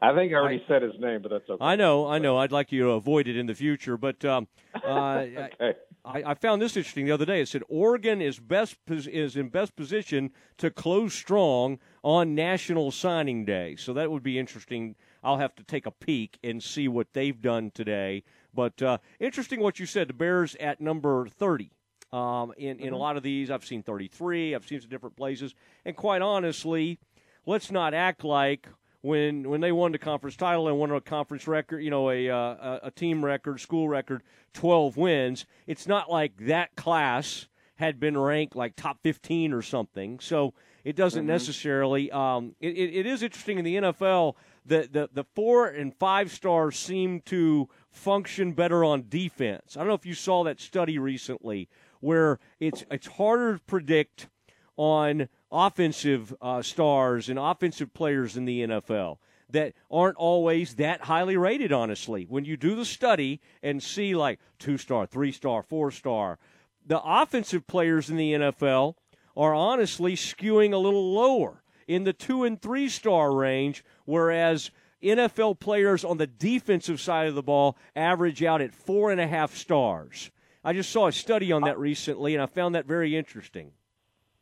I 0.01 0.15
think 0.15 0.33
I 0.33 0.37
already 0.37 0.63
I, 0.65 0.69
said 0.69 0.83
his 0.83 0.99
name, 0.99 1.21
but 1.23 1.31
that's 1.31 1.49
okay. 1.49 1.65
I 1.65 1.77
know, 1.77 2.07
I 2.07 2.19
know. 2.19 2.39
I'd 2.39 2.53
like 2.53 2.73
you 2.73 2.85
to 2.85 2.91
avoid 2.91 3.29
it 3.29 3.37
in 3.37 3.47
the 3.47 3.55
future, 3.55 3.97
but 3.97 4.25
um, 4.25 4.49
uh, 4.85 5.19
okay. 5.19 5.75
I, 6.05 6.23
I, 6.25 6.35
found 6.35 6.63
this 6.63 6.77
interesting 6.77 7.05
the 7.05 7.13
other 7.13 7.27
day. 7.27 7.43
It 7.43 7.49
said 7.49 7.63
Oregon 7.69 8.23
is 8.23 8.39
best 8.39 8.77
is 8.89 9.37
in 9.37 9.51
best 9.51 9.77
position 9.77 10.31
to 10.57 10.71
close 10.71 11.13
strong 11.13 11.79
on 12.03 12.35
National 12.35 12.91
Signing 12.91 13.45
Day, 13.45 13.77
so 13.77 13.93
that 13.93 14.11
would 14.11 14.23
be 14.23 14.39
interesting 14.39 14.95
I'll 15.23 15.39
have 15.39 15.55
to 15.57 15.63
take 15.63 15.87
a 15.87 15.91
peek 15.91 16.39
and 16.43 16.63
see 16.63 16.89
what 16.89 17.09
they've 17.13 17.41
done 17.41 17.71
today. 17.73 18.23
But 18.55 18.81
uh, 18.83 18.99
interesting 19.19 19.61
what 19.61 19.79
you 19.79 19.87
said. 19.87 20.09
The 20.09 20.15
Bears 20.15 20.57
at 20.57 20.81
number 20.81 21.27
30. 21.27 21.73
Um, 22.13 22.53
in, 22.57 22.77
mm-hmm. 22.77 22.83
in 22.83 22.89
a 22.89 22.91
mm-hmm. 22.93 22.95
lot 22.97 23.17
of 23.17 23.23
these, 23.23 23.51
I've 23.51 23.65
seen 23.65 23.83
33. 23.83 24.55
I've 24.55 24.67
seen 24.67 24.81
some 24.81 24.91
different 24.91 25.17
places. 25.17 25.55
And 25.85 25.97
quite 25.97 26.23
honestly, 26.23 26.99
let's 27.47 27.71
not 27.71 27.95
act 27.95 28.25
like 28.25 28.69
when 29.03 29.49
when 29.49 29.61
they 29.61 29.73
won 29.73 29.93
the 29.93 29.99
conference 29.99 30.37
title 30.37 30.69
and 30.69 30.79
won 30.79 30.91
a 30.91 31.01
conference 31.01 31.47
record, 31.47 31.79
you 31.79 31.91
know, 31.91 32.11
a 32.11 32.29
uh, 32.29 32.81
a 32.83 32.91
team 32.91 33.25
record, 33.25 33.61
school 33.61 33.89
record, 33.89 34.23
12 34.55 34.97
wins. 34.97 35.47
It's 35.67 35.87
not 35.87 36.11
like 36.11 36.37
that 36.47 36.75
class 36.77 37.47
had 37.77 37.99
been 37.99 38.19
ranked 38.19 38.55
like 38.55 38.77
top 38.77 38.99
15 39.03 39.55
or 39.55 39.63
something. 39.63 40.21
So 40.21 40.53
it 40.85 40.97
doesn't 40.97 41.23
mm-hmm. 41.23 41.29
necessarily. 41.29 42.11
Um, 42.11 42.55
it, 42.61 42.77
it, 42.77 42.95
it 42.95 43.07
is 43.07 43.23
interesting 43.23 43.59
in 43.59 43.65
the 43.65 43.77
NFL 43.77 44.35
the, 44.71 44.89
the, 44.91 45.11
the 45.13 45.25
four 45.35 45.67
and 45.67 45.93
five 45.93 46.31
stars 46.31 46.79
seem 46.79 47.21
to 47.23 47.69
function 47.91 48.53
better 48.53 48.85
on 48.85 49.07
defense. 49.09 49.77
I 49.77 49.81
don't 49.81 49.89
know 49.89 49.95
if 49.95 50.07
you 50.07 50.15
saw 50.15 50.45
that 50.45 50.61
study 50.61 50.97
recently 50.97 51.69
where 51.99 52.39
it's 52.61 52.85
it's 52.89 53.09
harder 53.09 53.55
to 53.55 53.65
predict 53.65 54.29
on 54.77 55.29
offensive 55.51 56.33
uh, 56.41 56.63
stars 56.63 57.29
and 57.29 57.37
offensive 57.37 57.93
players 57.93 58.37
in 58.37 58.45
the 58.45 58.61
NFL 58.61 59.19
that 59.51 59.75
aren't 59.91 60.17
always 60.17 60.77
that 60.77 61.03
highly 61.03 61.37
rated, 61.37 61.73
honestly. 61.73 62.25
When 62.29 62.45
you 62.45 62.57
do 62.57 62.77
the 62.77 62.85
study 62.85 63.41
and 63.65 63.83
see 63.83 64.15
like 64.15 64.39
two 64.61 64.79
star, 64.79 65.05
three 65.05 65.33
star, 65.33 65.65
four 65.65 65.91
star, 65.91 66.39
the 66.87 67.03
offensive 67.03 67.67
players 67.67 68.09
in 68.09 68.17
the 68.17 68.35
NFL 68.35 68.95
are 69.37 69.53
honestly 69.53 70.15
skewing 70.15 70.73
a 70.73 70.79
little 70.79 71.13
lower 71.13 71.65
in 71.91 72.05
the 72.05 72.13
two 72.13 72.45
and 72.45 72.63
three 72.63 72.89
star 72.89 73.35
range, 73.35 73.85
whereas 74.05 74.71
NFL 75.03 75.59
players 75.59 76.05
on 76.05 76.19
the 76.19 76.27
defensive 76.29 77.01
side 77.01 77.27
of 77.27 77.35
the 77.35 77.43
ball 77.43 77.77
average 77.97 78.45
out 78.45 78.61
at 78.61 78.73
four 78.73 79.11
and 79.11 79.21
a 79.21 79.27
half 79.27 79.57
stars. 79.57 80.31
I 80.63 80.73
just 80.73 80.91
saw 80.91 81.09
a 81.09 81.13
study 81.13 81.51
on 81.51 81.63
that 81.63 81.79
recently, 81.81 82.35
and 82.35 82.43
I 82.43 82.47
found 82.47 82.77
that 82.77 82.87
very 82.87 83.17
interesting. 83.17 83.73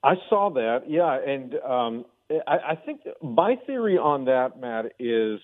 I 0.05 0.17
saw 0.28 0.50
that, 0.50 0.90
yeah, 0.90 1.19
and 1.19 1.55
um, 1.55 2.05
I, 2.47 2.73
I 2.73 2.75
think 2.85 3.00
my 3.23 3.57
theory 3.67 3.97
on 3.97 4.26
that, 4.26 4.61
Matt, 4.61 4.93
is 4.99 5.40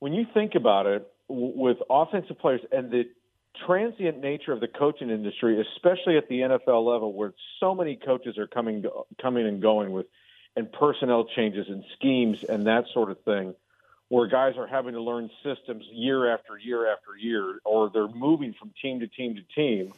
when 0.00 0.12
you 0.12 0.26
think 0.34 0.56
about 0.56 0.86
it, 0.86 1.06
with 1.28 1.76
offensive 1.88 2.38
players 2.40 2.60
and 2.72 2.90
the 2.90 3.04
transient 3.64 4.20
nature 4.20 4.52
of 4.52 4.60
the 4.60 4.68
coaching 4.68 5.08
industry, 5.08 5.64
especially 5.76 6.16
at 6.16 6.28
the 6.28 6.40
NFL 6.40 6.84
level, 6.84 7.12
where 7.12 7.32
so 7.60 7.74
many 7.74 7.96
coaches 7.96 8.36
are 8.38 8.48
coming 8.48 8.82
coming 9.20 9.46
and 9.46 9.62
going 9.62 9.92
with 9.92 10.06
and 10.56 10.70
personnel 10.72 11.24
changes 11.24 11.66
and 11.68 11.84
schemes 11.96 12.44
and 12.44 12.66
that 12.66 12.84
sort 12.92 13.10
of 13.10 13.20
thing, 13.22 13.54
where 14.08 14.26
guys 14.26 14.54
are 14.58 14.66
having 14.66 14.92
to 14.94 15.00
learn 15.00 15.30
systems 15.42 15.84
year 15.90 16.32
after 16.32 16.58
year 16.58 16.92
after 16.92 17.16
year, 17.18 17.58
or 17.64 17.90
they're 17.92 18.08
moving 18.08 18.54
from 18.58 18.72
team 18.82 19.00
to 19.00 19.06
team 19.06 19.36
to 19.36 19.42
team, 19.54 19.92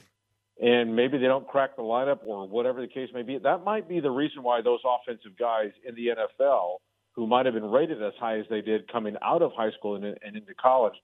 and 0.63 0.95
maybe 0.95 1.19
they 1.19 1.27
don't 1.27 1.49
crack 1.49 1.75
the 1.77 1.83
lineup 1.83 2.21
or 2.25 2.47
whatever 2.47 2.81
the 2.81 2.87
case 2.87 3.09
may 3.13 3.23
be. 3.23 3.39
That 3.39 3.65
might 3.65 3.89
be 3.89 4.01
the 4.01 4.11
reason 4.11 4.43
why 4.43 4.63
those 4.63 4.81
offensive 4.85 5.37
guys 5.37 5.73
in 5.85 5.97
the 5.97 6.09
NFL, 6.09 6.77
who 7.13 7.27
might 7.27 7.47
have 7.47 7.55
been 7.55 7.71
rated 7.71 8.03
as 8.03 8.13
high 8.21 8.39
as 8.39 8.47
they 8.49 8.61
did 8.61 8.91
coming 8.91 9.17
out 9.21 9.43
of 9.43 9.53
high 9.53 9.73
school 9.73 9.97
and, 9.97 10.05
and 10.05 10.37
into 10.37 10.55
college, 10.55 10.95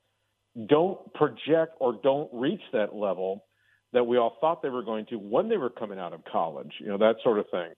don't 0.66 1.12
project 1.14 1.74
or 1.80 1.98
don't 2.02 2.28
reach 2.32 2.62
that 2.72 2.94
level 2.94 3.44
that 3.92 4.04
we 4.06 4.18
all 4.18 4.36
thought 4.40 4.62
they 4.62 4.68
were 4.68 4.84
going 4.84 5.06
to 5.06 5.16
when 5.16 5.48
they 5.48 5.56
were 5.56 5.70
coming 5.70 5.98
out 5.98 6.12
of 6.12 6.24
college. 6.24 6.72
You 6.78 6.88
know 6.88 6.98
that 6.98 7.16
sort 7.24 7.40
of 7.40 7.46
thing 7.50 7.70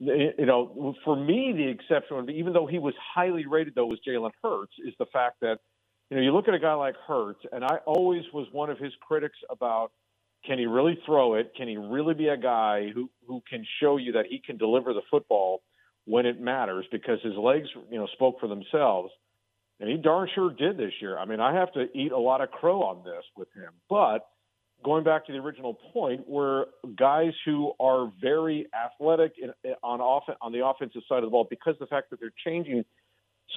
you 0.00 0.46
know, 0.46 0.94
for 1.04 1.14
me, 1.14 1.52
the 1.54 1.68
exception 1.68 2.28
even 2.30 2.52
though 2.52 2.66
he 2.66 2.78
was 2.78 2.94
highly 3.14 3.46
rated, 3.46 3.74
though, 3.74 3.86
was 3.86 4.00
Jalen 4.06 4.30
Hurts, 4.42 4.72
is 4.84 4.94
the 4.98 5.06
fact 5.06 5.36
that, 5.42 5.58
you 6.08 6.16
know, 6.16 6.22
you 6.22 6.32
look 6.32 6.48
at 6.48 6.54
a 6.54 6.58
guy 6.58 6.72
like 6.74 6.96
Hurts, 7.06 7.40
and 7.52 7.62
I 7.64 7.76
always 7.86 8.22
was 8.32 8.46
one 8.50 8.70
of 8.70 8.78
his 8.78 8.92
critics 9.06 9.38
about 9.50 9.92
can 10.46 10.58
he 10.58 10.64
really 10.64 10.98
throw 11.04 11.34
it? 11.34 11.52
Can 11.54 11.68
he 11.68 11.76
really 11.76 12.14
be 12.14 12.28
a 12.28 12.36
guy 12.36 12.88
who, 12.94 13.10
who 13.28 13.42
can 13.48 13.64
show 13.80 13.98
you 13.98 14.12
that 14.12 14.24
he 14.30 14.40
can 14.44 14.56
deliver 14.56 14.94
the 14.94 15.02
football 15.10 15.60
when 16.06 16.24
it 16.24 16.40
matters? 16.40 16.86
Because 16.90 17.18
his 17.22 17.36
legs, 17.36 17.68
you 17.90 17.98
know, 17.98 18.06
spoke 18.14 18.40
for 18.40 18.48
themselves. 18.48 19.12
And 19.80 19.90
he 19.90 19.98
darn 19.98 20.28
sure 20.34 20.50
did 20.50 20.78
this 20.78 20.92
year. 21.00 21.18
I 21.18 21.26
mean, 21.26 21.40
I 21.40 21.54
have 21.54 21.72
to 21.74 21.86
eat 21.94 22.12
a 22.12 22.18
lot 22.18 22.40
of 22.40 22.50
crow 22.50 22.82
on 22.82 23.04
this 23.04 23.24
with 23.36 23.48
him. 23.54 23.72
But– 23.88 24.26
going 24.84 25.04
back 25.04 25.26
to 25.26 25.32
the 25.32 25.38
original 25.38 25.74
point, 25.92 26.28
where 26.28 26.66
guys 26.96 27.32
who 27.44 27.72
are 27.80 28.12
very 28.20 28.66
athletic 28.74 29.32
in, 29.40 29.52
on 29.82 30.00
off, 30.00 30.24
on 30.40 30.52
the 30.52 30.64
offensive 30.64 31.02
side 31.08 31.18
of 31.18 31.24
the 31.24 31.30
ball, 31.30 31.46
because 31.48 31.74
the 31.80 31.86
fact 31.86 32.10
that 32.10 32.20
they're 32.20 32.32
changing 32.44 32.84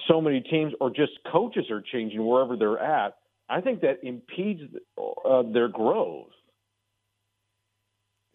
so 0.08 0.20
many 0.20 0.40
teams, 0.40 0.72
or 0.80 0.90
just 0.90 1.12
coaches 1.30 1.70
are 1.70 1.82
changing 1.92 2.24
wherever 2.26 2.56
they're 2.56 2.78
at, 2.78 3.16
I 3.48 3.60
think 3.60 3.80
that 3.82 4.00
impedes 4.02 4.62
uh, 4.98 5.42
their 5.52 5.68
growth. 5.68 6.30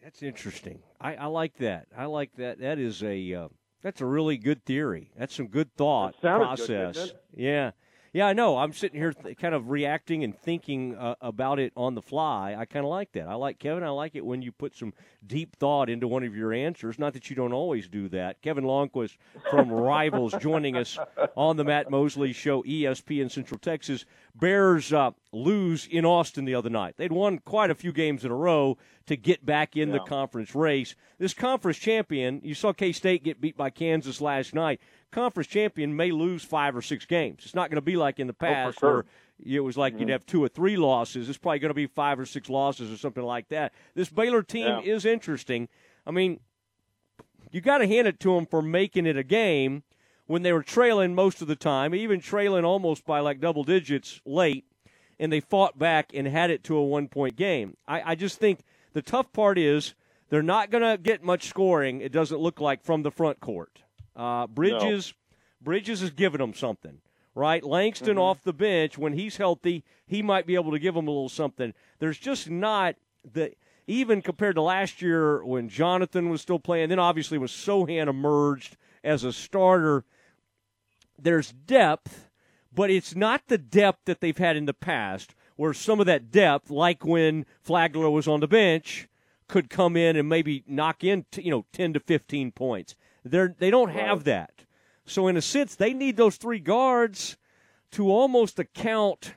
That's 0.02 0.22
interesting. 0.22 0.80
I, 1.00 1.16
I, 1.16 1.26
like 1.26 1.56
that. 1.58 1.86
I 1.96 2.06
like 2.06 2.34
that. 2.36 2.60
That 2.60 2.78
is 2.78 3.02
a 3.02 3.34
uh, 3.34 3.48
that's 3.82 4.00
a 4.00 4.06
really 4.06 4.38
good 4.38 4.64
theory. 4.64 5.10
That's 5.16 5.34
some 5.34 5.48
good 5.48 5.74
thought 5.76 6.18
process. 6.20 6.96
Good, 6.96 7.12
yeah. 7.34 7.72
Yeah, 8.12 8.26
I 8.26 8.32
know. 8.32 8.58
I'm 8.58 8.72
sitting 8.72 8.98
here 8.98 9.12
th- 9.12 9.38
kind 9.38 9.54
of 9.54 9.70
reacting 9.70 10.24
and 10.24 10.36
thinking 10.36 10.96
uh, 10.96 11.14
about 11.20 11.60
it 11.60 11.72
on 11.76 11.94
the 11.94 12.02
fly. 12.02 12.56
I 12.58 12.64
kind 12.64 12.84
of 12.84 12.90
like 12.90 13.12
that. 13.12 13.28
I 13.28 13.34
like 13.34 13.60
Kevin. 13.60 13.84
I 13.84 13.90
like 13.90 14.16
it 14.16 14.26
when 14.26 14.42
you 14.42 14.50
put 14.50 14.74
some 14.74 14.92
deep 15.24 15.54
thought 15.56 15.88
into 15.88 16.08
one 16.08 16.24
of 16.24 16.34
your 16.34 16.52
answers. 16.52 16.98
Not 16.98 17.12
that 17.12 17.30
you 17.30 17.36
don't 17.36 17.52
always 17.52 17.86
do 17.86 18.08
that. 18.08 18.42
Kevin 18.42 18.64
Lonnquist 18.64 19.16
from 19.48 19.70
Rivals 19.72 20.34
joining 20.40 20.76
us 20.76 20.98
on 21.36 21.56
the 21.56 21.62
Matt 21.62 21.88
Mosley 21.88 22.32
Show, 22.32 22.64
ESPN 22.64 23.30
Central 23.30 23.58
Texas. 23.58 24.04
Bears 24.34 24.92
uh, 24.92 25.12
lose 25.30 25.86
in 25.86 26.04
Austin 26.04 26.44
the 26.44 26.56
other 26.56 26.70
night. 26.70 26.96
They'd 26.96 27.12
won 27.12 27.38
quite 27.38 27.70
a 27.70 27.76
few 27.76 27.92
games 27.92 28.24
in 28.24 28.32
a 28.32 28.36
row 28.36 28.76
to 29.06 29.16
get 29.16 29.46
back 29.46 29.76
in 29.76 29.88
yeah. 29.88 29.98
the 29.98 30.00
conference 30.00 30.54
race. 30.56 30.96
This 31.18 31.34
conference 31.34 31.78
champion, 31.78 32.40
you 32.42 32.54
saw 32.54 32.72
K 32.72 32.90
State 32.90 33.22
get 33.22 33.40
beat 33.40 33.56
by 33.56 33.70
Kansas 33.70 34.20
last 34.20 34.52
night 34.52 34.80
conference 35.10 35.48
champion 35.48 35.96
may 35.96 36.10
lose 36.10 36.44
five 36.44 36.76
or 36.76 36.82
six 36.82 37.04
games. 37.04 37.42
It's 37.44 37.54
not 37.54 37.70
going 37.70 37.76
to 37.76 37.82
be 37.82 37.96
like 37.96 38.18
in 38.18 38.26
the 38.26 38.36
oh, 38.40 38.46
past 38.46 38.78
oh, 38.78 38.80
sure. 38.80 38.94
where 38.94 39.04
it 39.44 39.60
was 39.60 39.76
like 39.76 39.94
mm-hmm. 39.94 40.02
you'd 40.02 40.10
have 40.10 40.26
two 40.26 40.42
or 40.42 40.48
three 40.48 40.76
losses. 40.76 41.28
It's 41.28 41.38
probably 41.38 41.58
going 41.58 41.70
to 41.70 41.74
be 41.74 41.86
five 41.86 42.18
or 42.18 42.26
six 42.26 42.48
losses 42.48 42.92
or 42.92 42.96
something 42.96 43.22
like 43.22 43.48
that. 43.48 43.72
This 43.94 44.08
Baylor 44.08 44.42
team 44.42 44.66
yeah. 44.66 44.80
is 44.80 45.04
interesting. 45.04 45.68
I 46.06 46.10
mean, 46.10 46.40
you 47.50 47.60
got 47.60 47.78
to 47.78 47.86
hand 47.86 48.06
it 48.06 48.20
to 48.20 48.34
them 48.34 48.46
for 48.46 48.62
making 48.62 49.06
it 49.06 49.16
a 49.16 49.24
game 49.24 49.82
when 50.26 50.42
they 50.42 50.52
were 50.52 50.62
trailing 50.62 51.14
most 51.14 51.42
of 51.42 51.48
the 51.48 51.56
time, 51.56 51.94
even 51.94 52.20
trailing 52.20 52.64
almost 52.64 53.04
by 53.04 53.20
like 53.20 53.40
double 53.40 53.64
digits 53.64 54.20
late, 54.24 54.64
and 55.18 55.32
they 55.32 55.40
fought 55.40 55.78
back 55.78 56.12
and 56.14 56.28
had 56.28 56.50
it 56.50 56.62
to 56.64 56.76
a 56.76 56.84
one 56.84 57.08
point 57.08 57.36
game. 57.36 57.76
I, 57.88 58.12
I 58.12 58.14
just 58.14 58.38
think 58.38 58.60
the 58.92 59.02
tough 59.02 59.32
part 59.32 59.58
is 59.58 59.94
they're 60.28 60.42
not 60.42 60.70
going 60.70 60.84
to 60.84 61.02
get 61.02 61.24
much 61.24 61.48
scoring, 61.48 62.00
it 62.00 62.12
doesn't 62.12 62.38
look 62.38 62.60
like, 62.60 62.84
from 62.84 63.02
the 63.02 63.10
front 63.10 63.40
court. 63.40 63.82
Uh, 64.16 64.46
Bridges, 64.46 65.14
no. 65.14 65.64
Bridges 65.64 66.02
is 66.02 66.10
giving 66.10 66.40
them 66.40 66.54
something, 66.54 66.98
right? 67.34 67.62
Langston 67.62 68.10
mm-hmm. 68.10 68.18
off 68.18 68.42
the 68.42 68.52
bench 68.52 68.98
when 68.98 69.12
he's 69.12 69.36
healthy, 69.36 69.84
he 70.06 70.22
might 70.22 70.46
be 70.46 70.54
able 70.54 70.72
to 70.72 70.78
give 70.78 70.94
them 70.94 71.08
a 71.08 71.10
little 71.10 71.28
something. 71.28 71.72
There's 71.98 72.18
just 72.18 72.50
not 72.50 72.96
the 73.32 73.52
even 73.86 74.22
compared 74.22 74.54
to 74.54 74.62
last 74.62 75.02
year 75.02 75.44
when 75.44 75.68
Jonathan 75.68 76.28
was 76.28 76.40
still 76.40 76.58
playing. 76.58 76.90
Then 76.90 76.98
obviously 76.98 77.38
when 77.38 77.48
Sohan 77.48 78.08
emerged 78.08 78.76
as 79.02 79.24
a 79.24 79.32
starter, 79.32 80.04
there's 81.18 81.52
depth, 81.52 82.28
but 82.72 82.90
it's 82.90 83.16
not 83.16 83.42
the 83.48 83.58
depth 83.58 84.00
that 84.04 84.20
they've 84.20 84.36
had 84.36 84.56
in 84.56 84.66
the 84.66 84.74
past. 84.74 85.34
Where 85.56 85.74
some 85.74 86.00
of 86.00 86.06
that 86.06 86.30
depth, 86.30 86.70
like 86.70 87.04
when 87.04 87.44
Flagler 87.60 88.08
was 88.08 88.26
on 88.26 88.40
the 88.40 88.48
bench, 88.48 89.08
could 89.46 89.68
come 89.68 89.94
in 89.94 90.16
and 90.16 90.26
maybe 90.26 90.64
knock 90.66 91.04
in, 91.04 91.26
you 91.36 91.50
know, 91.50 91.66
ten 91.70 91.92
to 91.92 92.00
fifteen 92.00 92.50
points. 92.50 92.94
They're 93.24 93.54
they 93.58 93.70
don't 93.70 93.90
have 93.90 94.24
that. 94.24 94.64
So 95.04 95.28
in 95.28 95.36
a 95.36 95.42
sense, 95.42 95.74
they 95.74 95.92
need 95.92 96.16
those 96.16 96.36
three 96.36 96.60
guards 96.60 97.36
to 97.92 98.10
almost 98.10 98.58
account 98.58 99.34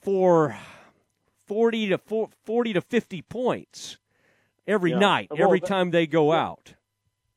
for 0.00 0.56
40 1.46 1.88
to 1.88 2.28
40 2.44 2.72
to 2.72 2.80
50 2.80 3.22
points 3.22 3.98
every 4.66 4.92
yeah. 4.92 4.98
night, 4.98 5.28
well, 5.30 5.42
every 5.42 5.60
that, 5.60 5.66
time 5.66 5.90
they 5.90 6.06
go 6.06 6.32
out. 6.32 6.74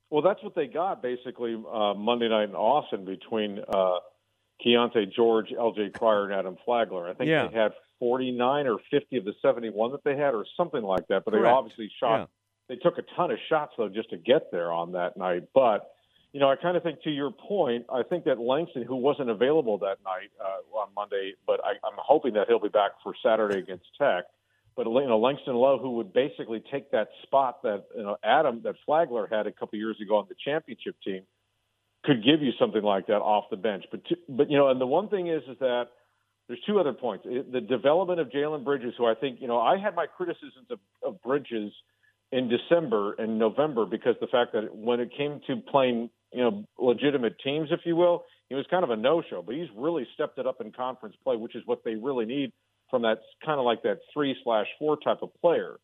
Well, 0.10 0.22
that's 0.22 0.42
what 0.44 0.56
they 0.56 0.68
got 0.68 1.02
basically 1.02 1.56
uh, 1.56 1.94
Monday 1.96 2.30
night 2.30 2.50
in 2.50 2.56
Austin 2.56 3.06
between 3.06 3.60
uh, 3.68 3.98
Keyonte 4.66 5.14
George, 5.14 5.48
L.J. 5.58 5.90
Cryer, 5.90 6.26
and 6.26 6.34
Adam 6.34 6.58
Flagler. 6.64 7.10
I 7.10 7.14
think 7.14 7.30
Yeah. 7.30 7.48
they 7.48 7.58
had 7.58 7.74
49 8.00 8.68
or 8.68 8.78
50 8.92 9.18
of 9.18 9.26
the 9.26 9.34
71 9.42 9.92
that 9.92 10.04
they 10.04 10.16
had, 10.16 10.34
or 10.34 10.46
something 10.56 10.84
like 10.84 11.08
that. 11.08 11.26
But 11.26 11.32
they 11.32 11.40
obviously 11.40 11.92
shot. 12.00 12.30
They 12.68 12.76
took 12.76 12.98
a 12.98 13.04
ton 13.16 13.32
of 13.32 13.38
shots 13.50 13.74
though 13.78 13.90
just 13.90 14.10
to 14.10 14.18
get 14.18 14.52
there 14.52 14.72
on 14.72 14.94
that 14.94 15.18
night. 15.18 15.50
But 15.54 15.92
you 16.34 16.42
know, 16.42 16.52
I 16.52 16.58
kind 16.58 16.76
of 16.76 16.84
think 16.84 17.02
to 17.04 17.10
your 17.10 17.32
point, 17.32 17.86
I 17.90 18.04
think 18.04 18.26
that 18.26 18.40
Langston, 18.40 18.84
who 18.84 18.98
wasn't 18.98 19.30
available 19.30 19.78
that 19.78 19.98
night 20.04 20.32
uh, 20.38 20.78
on 20.78 20.90
Monday, 20.94 21.36
but 21.48 21.62
I, 21.64 21.72
I'm 21.88 21.98
hoping 21.98 22.34
that 22.34 22.48
he'll 22.50 22.60
be 22.60 22.68
back 22.68 22.92
for 23.04 23.14
Saturday 23.24 23.60
against 23.60 23.86
Tech. 23.98 24.26
But 24.76 24.86
you 24.88 25.08
know, 25.08 25.18
Langston 25.18 25.56
Love, 25.56 25.80
who 25.80 25.92
would 25.92 26.12
basically 26.12 26.62
take 26.70 26.92
that 26.92 27.08
spot 27.24 27.64
that 27.64 27.86
you 27.96 28.04
know 28.04 28.18
Adam 28.24 28.62
that 28.64 28.76
Flagler 28.86 29.28
had 29.32 29.48
a 29.48 29.52
couple 29.52 29.80
years 29.80 29.98
ago 30.02 30.18
on 30.18 30.26
the 30.28 30.36
championship 30.44 30.96
team, 31.04 31.22
could 32.04 32.24
give 32.24 32.42
you 32.42 32.52
something 32.60 32.84
like 32.84 33.08
that 33.08 33.22
off 33.22 33.46
the 33.50 33.58
bench. 33.58 33.86
But 33.90 34.04
to, 34.06 34.18
but 34.28 34.52
you 34.52 34.58
know, 34.58 34.68
and 34.68 34.82
the 34.82 34.86
one 34.88 35.08
thing 35.08 35.28
is 35.28 35.44
is 35.48 35.58
that 35.60 35.86
there's 36.48 36.60
two 36.68 36.80
other 36.80 36.94
points. 36.94 37.26
The 37.26 37.62
development 37.62 38.20
of 38.20 38.28
Jalen 38.28 38.66
Bridges, 38.66 38.94
who 38.98 39.06
I 39.06 39.16
think 39.16 39.40
you 39.40 39.48
know, 39.48 39.60
I 39.60 39.78
had 39.78 39.96
my 39.96 40.06
criticisms 40.06 40.68
of, 40.70 40.80
of 41.02 41.22
Bridges 41.22 41.72
in 42.36 42.50
December 42.50 43.14
and 43.14 43.40
November 43.40 43.86
because 43.86 44.16
the 44.20 44.28
fact 44.28 44.52
that 44.52 44.76
when 44.76 45.00
it 45.00 45.10
came 45.16 45.40
to 45.48 45.56
playing 45.72 46.10
you 46.34 46.44
know 46.44 46.66
legitimate 46.78 47.38
teams, 47.42 47.70
if 47.72 47.80
you 47.86 47.96
will, 47.96 48.26
he 48.50 48.56
was 48.56 48.66
kind 48.70 48.84
of 48.84 48.90
a 48.90 48.96
no-show. 48.98 49.42
But 49.42 49.56
he's 49.56 49.70
really 49.76 50.06
stepped 50.14 50.38
it 50.38 50.46
up 50.46 50.60
in 50.60 50.74
conference 50.74 51.16
play, 51.24 51.38
which 51.38 51.56
is 51.56 51.64
what 51.66 51.84
they 51.86 51.96
really 51.96 52.26
need 52.26 52.52
from 52.90 53.04
that 53.04 53.20
kind 53.44 53.58
of 53.58 53.66
like 53.66 53.84
that 53.84 54.00
three 54.14 54.36
slash 54.44 54.68
four 54.78 54.98
type 54.98 55.20
of 55.22 55.30
player. 55.40 55.78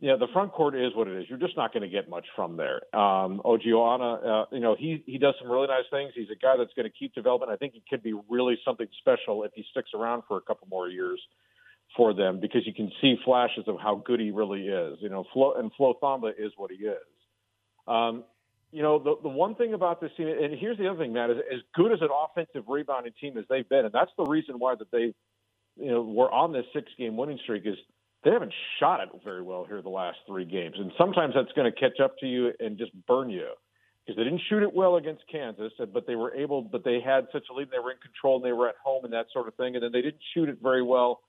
Yeah, 0.00 0.16
the 0.18 0.26
front 0.32 0.52
court 0.52 0.74
is 0.74 0.90
what 0.94 1.08
it 1.08 1.18
is. 1.18 1.24
You're 1.28 1.38
just 1.38 1.56
not 1.56 1.72
going 1.72 1.82
to 1.84 1.88
get 1.88 2.10
much 2.10 2.26
from 2.34 2.58
there. 2.58 2.82
Um, 2.92 3.40
Ojianwuna, 3.44 4.26
uh, 4.26 4.44
you 4.52 4.60
know, 4.60 4.76
he 4.76 5.04
he 5.06 5.18
does 5.18 5.34
some 5.40 5.50
really 5.50 5.68
nice 5.68 5.86
things. 5.90 6.12
He's 6.16 6.28
a 6.30 6.36
guy 6.36 6.56
that's 6.58 6.74
going 6.74 6.90
to 6.90 6.98
keep 6.98 7.14
developing. 7.14 7.48
I 7.48 7.56
think 7.56 7.74
he 7.74 7.82
could 7.88 8.02
be 8.02 8.12
really 8.28 8.58
something 8.64 8.88
special 8.98 9.44
if 9.44 9.52
he 9.54 9.64
sticks 9.70 9.90
around 9.94 10.24
for 10.26 10.36
a 10.36 10.40
couple 10.40 10.66
more 10.68 10.88
years 10.88 11.20
for 11.96 12.14
them 12.14 12.40
because 12.40 12.66
you 12.66 12.74
can 12.74 12.90
see 13.00 13.16
flashes 13.24 13.64
of 13.66 13.76
how 13.80 14.02
good 14.04 14.20
he 14.20 14.30
really 14.30 14.66
is. 14.66 14.98
You 15.00 15.08
know, 15.08 15.24
Flo 15.32 15.54
and 15.54 15.70
Flo 15.76 15.94
Thamba 16.02 16.30
is 16.36 16.52
what 16.56 16.70
he 16.70 16.84
is. 16.84 16.96
Um, 17.86 18.24
you 18.72 18.82
know, 18.82 18.98
the 18.98 19.14
the 19.22 19.28
one 19.28 19.54
thing 19.54 19.74
about 19.74 20.00
this 20.00 20.10
team, 20.16 20.28
and 20.28 20.58
here's 20.58 20.76
the 20.78 20.88
other 20.88 20.98
thing, 20.98 21.12
Matt, 21.12 21.30
is 21.30 21.38
as 21.52 21.60
good 21.74 21.92
as 21.92 22.00
an 22.02 22.08
offensive 22.10 22.64
rebounding 22.68 23.12
team 23.20 23.38
as 23.38 23.44
they've 23.48 23.68
been, 23.68 23.84
and 23.84 23.92
that's 23.92 24.10
the 24.18 24.24
reason 24.24 24.56
why 24.58 24.74
that 24.74 24.90
they, 24.90 25.14
you 25.76 25.90
know, 25.90 26.02
were 26.02 26.30
on 26.30 26.52
this 26.52 26.64
six 26.74 26.90
game 26.98 27.16
winning 27.16 27.38
streak 27.42 27.62
is 27.64 27.76
they 28.24 28.30
haven't 28.32 28.52
shot 28.80 29.00
it 29.00 29.08
very 29.24 29.42
well 29.42 29.64
here 29.64 29.80
the 29.82 29.88
last 29.88 30.18
three 30.26 30.44
games, 30.44 30.74
and 30.78 30.90
sometimes 30.98 31.34
that's 31.34 31.52
going 31.52 31.72
to 31.72 31.78
catch 31.78 32.00
up 32.02 32.18
to 32.18 32.26
you 32.26 32.52
and 32.58 32.76
just 32.76 32.90
burn 33.06 33.30
you 33.30 33.48
because 34.04 34.16
they 34.16 34.24
didn't 34.24 34.42
shoot 34.48 34.62
it 34.62 34.72
well 34.72 34.96
against 34.96 35.22
Kansas, 35.30 35.72
but 35.92 36.06
they 36.06 36.14
were 36.14 36.34
able, 36.34 36.62
but 36.62 36.84
they 36.84 37.00
had 37.00 37.26
such 37.32 37.44
a 37.50 37.54
lead, 37.54 37.64
and 37.64 37.72
they 37.72 37.78
were 37.78 37.92
in 37.92 37.98
control, 37.98 38.36
and 38.36 38.44
they 38.44 38.52
were 38.52 38.68
at 38.68 38.76
home 38.84 39.04
and 39.04 39.12
that 39.12 39.26
sort 39.32 39.48
of 39.48 39.54
thing, 39.54 39.74
and 39.74 39.82
then 39.82 39.92
they 39.92 40.02
didn't 40.02 40.22
shoot 40.34 40.48
it 40.48 40.58
very 40.62 40.82
well 40.82 41.20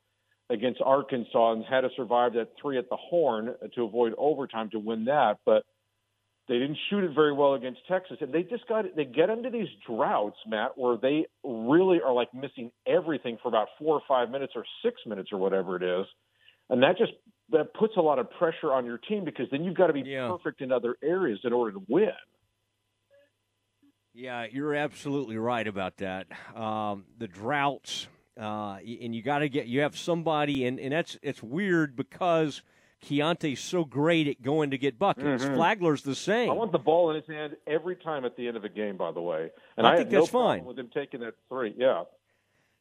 against 0.49 0.81
Arkansas 0.81 1.53
and 1.53 1.65
had 1.65 1.81
to 1.81 1.89
survive 1.95 2.33
that 2.33 2.49
three 2.61 2.77
at 2.77 2.89
the 2.89 2.95
horn 2.97 3.53
to 3.75 3.83
avoid 3.83 4.13
overtime 4.17 4.69
to 4.71 4.79
win 4.79 5.05
that, 5.05 5.39
but 5.45 5.63
they 6.47 6.55
didn't 6.55 6.77
shoot 6.89 7.03
it 7.03 7.11
very 7.13 7.33
well 7.33 7.55
against 7.55 7.81
Texas, 7.89 8.17
and 8.21 8.33
they 8.33 8.43
just 8.43 8.65
got 8.67 8.85
they 8.95 9.03
get 9.03 9.29
into 9.29 9.49
these 9.49 9.67
droughts, 9.85 10.37
Matt, 10.47 10.77
where 10.77 10.95
they 10.95 11.25
really 11.43 11.99
are 12.01 12.13
like 12.13 12.33
missing 12.33 12.71
everything 12.87 13.37
for 13.41 13.49
about 13.49 13.67
four 13.77 13.95
or 13.95 14.01
five 14.07 14.29
minutes 14.29 14.53
or 14.55 14.63
six 14.83 14.95
minutes 15.05 15.29
or 15.33 15.37
whatever 15.37 15.75
it 15.75 15.83
is, 15.83 16.05
and 16.69 16.81
that 16.83 16.97
just 16.97 17.11
that 17.49 17.73
puts 17.73 17.97
a 17.97 18.01
lot 18.01 18.17
of 18.19 18.29
pressure 18.31 18.71
on 18.71 18.85
your 18.85 18.97
team 18.97 19.25
because 19.25 19.47
then 19.51 19.63
you've 19.65 19.75
got 19.75 19.87
to 19.87 19.93
be 19.93 20.01
Yeah. 20.01 20.29
perfect 20.29 20.61
in 20.61 20.71
other 20.71 20.95
areas 21.03 21.39
in 21.43 21.53
order 21.53 21.73
to 21.73 21.81
win. 21.87 22.11
Yeah, 24.13 24.47
you're 24.49 24.73
absolutely 24.73 25.37
right 25.37 25.67
about 25.67 25.97
that. 25.97 26.27
Um, 26.55 27.05
the 27.17 27.27
droughts, 27.27 28.07
uh, 28.39 28.77
and 28.77 29.15
you 29.15 29.21
got 29.21 29.39
to 29.39 29.49
get 29.49 29.67
you 29.67 29.81
have 29.81 29.97
somebody, 29.97 30.65
and, 30.65 30.79
and 30.79 30.91
that's 30.93 31.17
it's 31.21 31.41
weird 31.43 31.95
because 31.95 32.61
Keyonte's 33.05 33.59
so 33.59 33.83
great 33.85 34.27
at 34.27 34.41
going 34.41 34.71
to 34.71 34.77
get 34.77 34.97
buckets. 34.97 35.43
Mhm. 35.43 35.55
Flagler's 35.55 36.01
the 36.03 36.15
same. 36.15 36.49
I 36.49 36.53
want 36.53 36.71
the 36.71 36.79
ball 36.79 37.09
in 37.11 37.15
his 37.15 37.27
hand 37.27 37.55
every 37.67 37.95
time 37.95 38.25
at 38.25 38.35
the 38.35 38.47
end 38.47 38.57
of 38.57 38.63
a 38.63 38.69
game. 38.69 38.97
By 38.97 39.11
the 39.11 39.21
way, 39.21 39.49
and 39.77 39.85
I 39.85 39.93
I, 39.93 39.95
think 39.97 40.07
have 40.07 40.13
no 40.13 40.19
that's 40.21 40.31
fine. 40.31 40.65
with 40.65 40.77
him 40.79 40.89
taking 40.93 41.19
that 41.21 41.35
three. 41.49 41.73
Yeah. 41.77 42.03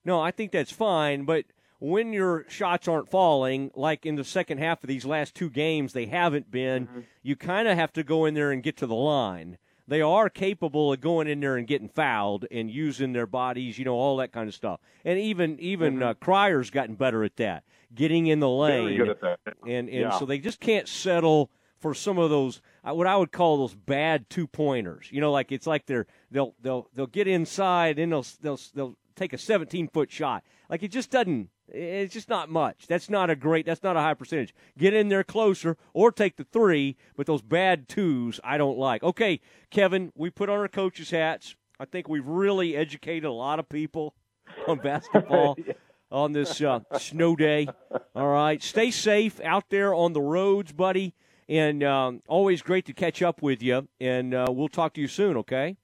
No, 0.04 0.20
I 0.20 0.30
think 0.30 0.52
that's 0.52 0.70
fine, 0.72 1.24
but 1.24 1.44
when 1.80 2.12
your 2.12 2.46
shots 2.48 2.86
aren't 2.88 3.10
falling, 3.10 3.70
like 3.74 4.06
in 4.06 4.14
the 4.14 4.24
second 4.24 4.58
half 4.58 4.82
of 4.84 4.88
these 4.88 5.04
last 5.04 5.34
two 5.34 5.50
games, 5.50 5.92
they 5.92 6.06
haven't 6.06 6.50
been, 6.50 6.86
Mm-hmm. 6.86 7.00
you 7.22 7.34
kind 7.36 7.66
of 7.68 7.76
have 7.76 7.92
to 7.94 8.02
go 8.04 8.24
in 8.24 8.34
there 8.34 8.50
and 8.52 8.62
get 8.62 8.76
to 8.78 8.86
the 8.86 8.94
line. 8.94 9.58
They 9.88 10.00
are 10.00 10.28
capable 10.28 10.92
of 10.92 11.00
going 11.00 11.28
in 11.28 11.40
there 11.40 11.56
and 11.56 11.66
getting 11.66 11.88
fouled 11.88 12.44
and 12.50 12.70
using 12.70 13.12
their 13.12 13.26
bodies, 13.26 13.78
you 13.78 13.84
know, 13.84 13.94
all 13.94 14.16
that 14.16 14.32
kind 14.32 14.48
of 14.48 14.54
stuff. 14.54 14.80
And 15.04 15.18
even 15.18 15.58
even 15.60 16.02
uh, 16.02 16.14
Cryer's 16.14 16.70
gotten 16.70 16.96
better 16.96 17.22
at 17.22 17.36
that, 17.36 17.62
getting 17.94 18.26
in 18.26 18.40
the 18.40 18.48
lane. 18.48 18.88
Mm-hmm. 18.88 18.96
Very 18.96 18.96
good 18.98 19.08
at 19.10 19.20
that. 19.20 19.38
and 19.66 19.88
and 19.88 19.90
Yeah. 19.90 20.18
so 20.18 20.26
they 20.26 20.38
just 20.38 20.58
can't 20.60 20.88
settle 20.88 21.50
for 21.78 21.94
some 21.94 22.18
of 22.18 22.30
those 22.30 22.60
uh, 22.82 22.94
what 22.94 23.06
I 23.06 23.16
would 23.16 23.30
call 23.30 23.58
those 23.58 23.74
bad 23.74 24.28
two 24.28 24.46
pointers. 24.48 25.08
You 25.12 25.20
know, 25.20 25.30
like 25.30 25.52
it's 25.52 25.66
like 25.66 25.86
they're 25.86 26.06
they'll 26.32 26.54
they'll 26.60 26.88
they'll 26.94 27.06
get 27.06 27.28
inside 27.28 27.98
and 28.00 28.10
they'll 28.10 28.26
they'll 28.40 28.60
they'll 28.74 28.96
take 29.14 29.32
a 29.32 29.38
17 29.38 29.88
foot 29.88 30.10
shot. 30.10 30.42
Like 30.68 30.82
it 30.82 30.90
just 30.90 31.10
doesn't. 31.12 31.48
It's 31.68 32.14
just 32.14 32.28
not 32.28 32.48
much. 32.48 32.86
That's 32.86 33.10
not 33.10 33.30
a 33.30 33.36
great. 33.36 33.66
That's 33.66 33.82
not 33.82 33.96
a 33.96 34.00
high 34.00 34.14
percentage. 34.14 34.54
Get 34.78 34.94
in 34.94 35.08
there 35.08 35.24
closer 35.24 35.76
or 35.92 36.12
take 36.12 36.36
the 36.36 36.44
three. 36.44 36.96
But 37.16 37.26
those 37.26 37.42
bad 37.42 37.88
twos, 37.88 38.40
I 38.44 38.56
don't 38.56 38.78
like. 38.78 39.02
Okay, 39.02 39.40
Kevin, 39.70 40.12
we 40.14 40.30
put 40.30 40.48
on 40.48 40.58
our 40.58 40.68
coaches' 40.68 41.10
hats. 41.10 41.56
I 41.78 41.84
think 41.84 42.08
we've 42.08 42.26
really 42.26 42.76
educated 42.76 43.24
a 43.24 43.32
lot 43.32 43.58
of 43.58 43.68
people 43.68 44.14
on 44.68 44.78
basketball 44.78 45.56
on 46.10 46.32
this 46.32 46.60
uh, 46.60 46.80
snow 46.98 47.34
day. 47.36 47.68
All 48.14 48.28
right, 48.28 48.62
stay 48.62 48.90
safe 48.90 49.40
out 49.40 49.64
there 49.70 49.92
on 49.92 50.12
the 50.12 50.22
roads, 50.22 50.72
buddy. 50.72 51.14
And 51.48 51.84
um, 51.84 52.22
always 52.26 52.60
great 52.60 52.86
to 52.86 52.92
catch 52.92 53.22
up 53.22 53.40
with 53.40 53.62
you. 53.62 53.86
And 54.00 54.34
uh, 54.34 54.46
we'll 54.48 54.68
talk 54.68 54.94
to 54.94 55.00
you 55.00 55.06
soon. 55.08 55.36
Okay. 55.36 55.76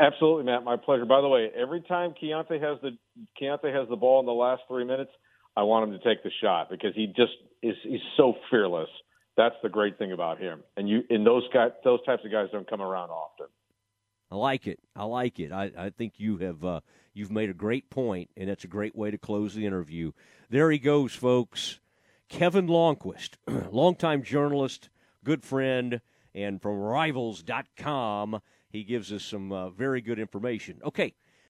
Absolutely, 0.00 0.44
Matt. 0.44 0.64
My 0.64 0.76
pleasure. 0.76 1.04
By 1.04 1.20
the 1.20 1.28
way, 1.28 1.50
every 1.54 1.82
time 1.82 2.14
Keyonte 2.20 2.60
has 2.60 2.78
the 2.82 2.96
Keyonte 3.40 3.72
has 3.72 3.88
the 3.88 3.96
ball 3.96 4.20
in 4.20 4.26
the 4.26 4.32
last 4.32 4.62
three 4.66 4.84
minutes, 4.84 5.10
I 5.56 5.62
want 5.62 5.88
him 5.88 5.98
to 5.98 6.04
take 6.04 6.22
the 6.22 6.30
shot 6.42 6.70
because 6.70 6.94
he 6.94 7.06
just 7.08 7.32
is 7.62 7.74
he's 7.82 8.00
so 8.16 8.34
fearless. 8.50 8.88
That's 9.36 9.54
the 9.62 9.68
great 9.68 9.98
thing 9.98 10.12
about 10.12 10.38
him. 10.38 10.62
And 10.76 10.88
you 10.88 11.02
and 11.10 11.26
those 11.26 11.46
guys 11.52 11.72
those 11.84 12.02
types 12.06 12.24
of 12.24 12.32
guys 12.32 12.48
don't 12.50 12.68
come 12.68 12.80
around 12.80 13.10
often. 13.10 13.46
I 14.30 14.36
like 14.36 14.66
it. 14.66 14.78
I 14.96 15.04
like 15.04 15.38
it. 15.38 15.52
I, 15.52 15.70
I 15.76 15.90
think 15.90 16.14
you 16.16 16.38
have 16.38 16.64
uh, 16.64 16.80
you've 17.12 17.30
made 17.30 17.50
a 17.50 17.54
great 17.54 17.90
point, 17.90 18.30
and 18.36 18.48
that's 18.48 18.64
a 18.64 18.68
great 18.68 18.96
way 18.96 19.10
to 19.10 19.18
close 19.18 19.54
the 19.54 19.66
interview. 19.66 20.12
There 20.48 20.70
he 20.70 20.78
goes, 20.78 21.12
folks. 21.12 21.78
Kevin 22.30 22.68
Lonnquist, 22.68 23.36
longtime 23.72 24.22
journalist, 24.22 24.88
good 25.24 25.42
friend, 25.42 26.00
and 26.32 26.62
from 26.62 26.78
Rivals.com, 26.78 28.40
he 28.70 28.84
gives 28.84 29.12
us 29.12 29.24
some 29.24 29.52
uh, 29.52 29.70
very 29.70 30.00
good 30.00 30.18
information. 30.18 30.80
Okay, 30.84 31.14